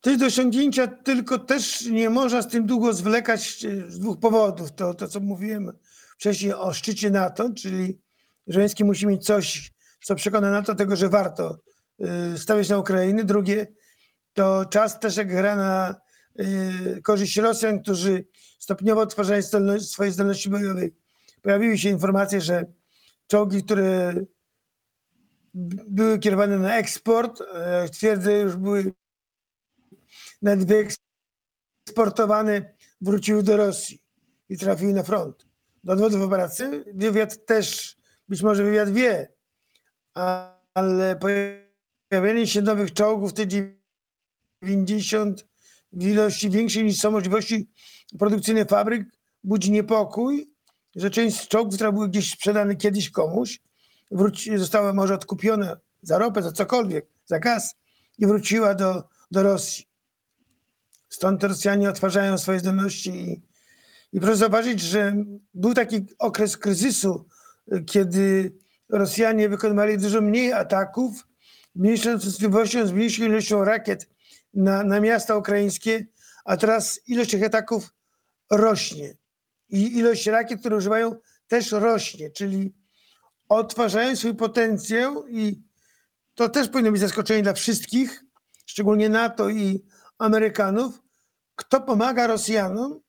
To 0.00 0.10
jest 0.10 0.20
do 0.20 0.26
osiągnięcia, 0.26 0.86
tylko 0.86 1.38
też 1.38 1.86
nie 1.86 2.10
można 2.10 2.42
z 2.42 2.48
tym 2.48 2.66
długo 2.66 2.92
zwlekać 2.92 3.64
e, 3.64 3.90
z 3.90 3.98
dwóch 3.98 4.20
powodów. 4.20 4.72
To, 4.72 4.94
to 4.94 5.08
co 5.08 5.20
mówiłem 5.20 5.72
wcześniej 6.18 6.54
o 6.54 6.74
szczycie 6.74 7.10
NATO, 7.10 7.50
czyli 7.50 7.98
Żeleński 8.46 8.84
musi 8.84 9.06
mieć 9.06 9.24
coś, 9.24 9.72
co 10.04 10.14
przekona 10.14 10.50
NATO 10.50 10.74
tego, 10.74 10.96
że 10.96 11.08
warto 11.08 11.58
y, 12.34 12.38
stawiać 12.38 12.68
na 12.68 12.78
Ukrainę. 12.78 13.24
Drugie, 13.24 13.66
to 14.36 14.64
czas 14.64 15.00
też 15.00 15.16
jak 15.16 15.28
gra 15.28 15.56
na 15.56 15.94
y, 16.40 17.02
korzyść 17.02 17.36
Rosjan, 17.36 17.82
którzy 17.82 18.24
stopniowo 18.58 19.00
odtwarzają 19.00 19.42
zdolności, 19.42 19.88
swoje 19.88 20.12
zdolności 20.12 20.50
bojowe. 20.50 20.82
Pojawiły 21.42 21.78
się 21.78 21.88
informacje, 21.88 22.40
że 22.40 22.64
czołgi, 23.26 23.64
które 23.64 24.14
były 25.88 26.18
kierowane 26.18 26.58
na 26.58 26.76
eksport, 26.76 27.42
e, 27.54 27.88
twierdzę, 27.88 28.32
już 28.32 28.56
były 28.56 28.92
nawet 30.42 30.68
wyeksportowane, 31.84 32.74
wróciły 33.00 33.42
do 33.42 33.56
Rosji 33.56 34.02
i 34.48 34.58
trafiły 34.58 34.92
na 34.92 35.02
front. 35.02 35.46
Do 35.84 35.92
odwodów 35.92 36.22
operacji 36.22 36.64
wywiad 36.94 37.46
też, 37.46 37.96
być 38.28 38.42
może 38.42 38.64
wywiad 38.64 38.90
wie, 38.90 39.32
ale 40.74 41.18
pojawienie 42.10 42.46
się 42.46 42.62
nowych 42.62 42.92
czołgów, 42.92 43.32
te 43.32 43.46
90 44.66 45.46
w 45.92 46.02
ilości 46.02 46.50
większej 46.50 46.84
niż 46.84 46.96
są 46.96 47.10
możliwości 47.10 47.68
produkcyjne 48.18 48.64
fabryk, 48.64 49.08
budzi 49.44 49.70
niepokój, 49.70 50.50
że 50.96 51.10
część 51.10 51.48
czołgów, 51.48 51.74
które 51.74 51.92
były 51.92 52.08
gdzieś 52.08 52.32
sprzedane 52.32 52.76
kiedyś 52.76 53.10
komuś, 53.10 53.60
wróci, 54.10 54.58
została 54.58 54.92
może 54.92 55.14
odkupiona 55.14 55.76
za 56.02 56.18
ropę, 56.18 56.42
za 56.42 56.52
cokolwiek, 56.52 57.06
za 57.24 57.38
gaz 57.38 57.74
i 58.18 58.26
wróciła 58.26 58.74
do, 58.74 59.04
do 59.30 59.42
Rosji. 59.42 59.84
Stąd 61.08 61.44
Rosjanie 61.44 61.90
odtwarzają 61.90 62.38
swoje 62.38 62.60
zdolności 62.60 63.10
i, 63.10 63.42
i 64.12 64.20
proszę 64.20 64.36
zauważyć, 64.36 64.80
że 64.80 65.24
był 65.54 65.74
taki 65.74 66.06
okres 66.18 66.56
kryzysu, 66.56 67.24
kiedy 67.86 68.52
Rosjanie 68.88 69.48
wykonywali 69.48 69.98
dużo 69.98 70.20
mniej 70.20 70.52
ataków, 70.52 71.26
z 71.74 71.78
mniejszą 71.78 72.18
częstotliwością, 72.18 72.86
z 72.86 72.92
mniejszą 72.92 73.24
ilością 73.24 73.64
rakiet 73.64 74.08
na, 74.56 74.82
na 74.82 75.00
miasta 75.00 75.36
ukraińskie, 75.36 76.06
a 76.44 76.56
teraz 76.56 77.00
ilość 77.06 77.30
tych 77.30 77.44
ataków 77.44 77.94
rośnie. 78.50 79.16
I 79.68 79.98
ilość 79.98 80.26
rakiet, 80.26 80.60
które 80.60 80.76
używają, 80.76 81.16
też 81.48 81.72
rośnie, 81.72 82.30
czyli 82.30 82.74
odtwarzają 83.48 84.16
swój 84.16 84.34
potencjał 84.34 85.26
i 85.26 85.62
to 86.34 86.48
też 86.48 86.68
powinno 86.68 86.92
być 86.92 87.00
zaskoczenie 87.00 87.42
dla 87.42 87.52
wszystkich, 87.52 88.24
szczególnie 88.66 89.08
NATO 89.08 89.48
i 89.50 89.84
Amerykanów, 90.18 91.02
kto 91.54 91.80
pomaga 91.80 92.26
Rosjanom 92.26 93.00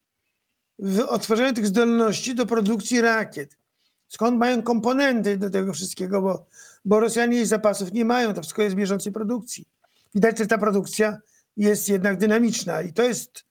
w 0.80 1.00
odtwarzaniu 1.00 1.54
tych 1.54 1.68
zdolności 1.68 2.36
do 2.36 2.46
produkcji 2.46 3.02
rakiet. 3.02 3.58
Skąd 4.08 4.38
mają 4.38 4.64
komponenty 4.64 5.38
do 5.38 5.50
tego 5.50 5.74
wszystkiego, 5.74 6.22
bo, 6.22 6.46
bo 6.86 7.00
Rosjanie 7.00 7.38
jej 7.38 7.46
zapasów 7.46 7.94
nie 7.94 8.06
mają, 8.06 8.34
to 8.34 8.42
wszystko 8.42 8.62
jest 8.62 8.76
w 8.76 8.80
bieżącej 8.80 9.14
produkcji. 9.14 9.66
Widać, 10.16 10.38
że 10.38 10.48
ta 10.48 10.58
produkcja 10.58 11.18
jest 11.58 11.90
jednak 11.90 12.18
dynamiczna 12.18 12.82
i 12.82 12.94
to 12.94 13.04
jest 13.04 13.46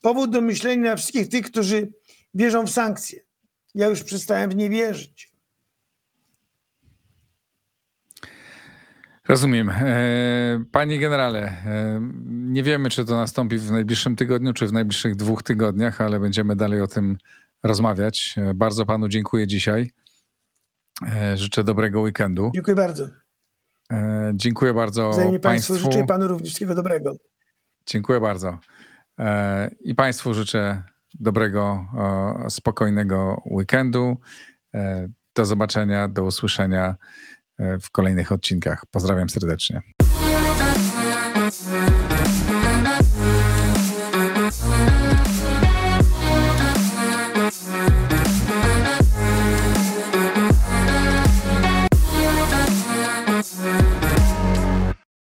powód 0.00 0.30
do 0.30 0.40
myślenia 0.40 0.96
wszystkich 0.96 1.28
tych, 1.28 1.46
którzy 1.46 1.92
wierzą 2.34 2.66
w 2.66 2.70
sankcje. 2.70 3.20
Ja 3.74 3.86
już 3.86 4.02
przestałem 4.02 4.50
w 4.50 4.56
nie 4.56 4.70
wierzyć. 4.70 5.34
Rozumiem. 9.28 9.70
E, 9.70 10.64
panie 10.72 10.98
generale, 10.98 11.40
e, 11.42 12.00
nie 12.26 12.62
wiemy, 12.62 12.90
czy 12.90 13.04
to 13.04 13.16
nastąpi 13.16 13.58
w 13.58 13.70
najbliższym 13.70 14.16
tygodniu, 14.16 14.52
czy 14.52 14.66
w 14.66 14.72
najbliższych 14.72 15.16
dwóch 15.16 15.42
tygodniach, 15.42 16.00
ale 16.00 16.20
będziemy 16.20 16.56
dalej 16.56 16.80
o 16.80 16.86
tym 16.86 17.18
rozmawiać. 17.62 18.34
E, 18.36 18.54
bardzo 18.54 18.86
panu 18.86 19.08
dziękuję 19.08 19.46
dzisiaj. 19.46 19.90
Życzę 21.34 21.64
dobrego 21.64 22.00
weekendu. 22.00 22.50
Dziękuję 22.54 22.76
bardzo. 22.76 23.23
Dziękuję 24.34 24.74
bardzo 24.74 25.10
Wzajemnie 25.10 25.40
państwu. 25.40 25.72
Państwu 25.72 25.92
życzę 25.92 26.06
panu 26.06 26.28
również 26.28 26.46
wszystkiego 26.46 26.74
dobrego. 26.74 27.12
Dziękuję 27.86 28.20
bardzo. 28.20 28.58
I 29.80 29.94
państwu 29.94 30.34
życzę 30.34 30.82
dobrego, 31.14 31.86
spokojnego 32.48 33.42
weekendu. 33.46 34.16
Do 35.34 35.44
zobaczenia, 35.44 36.08
do 36.08 36.24
usłyszenia 36.24 36.96
w 37.58 37.90
kolejnych 37.90 38.32
odcinkach. 38.32 38.86
Pozdrawiam 38.90 39.28
serdecznie. 39.28 39.82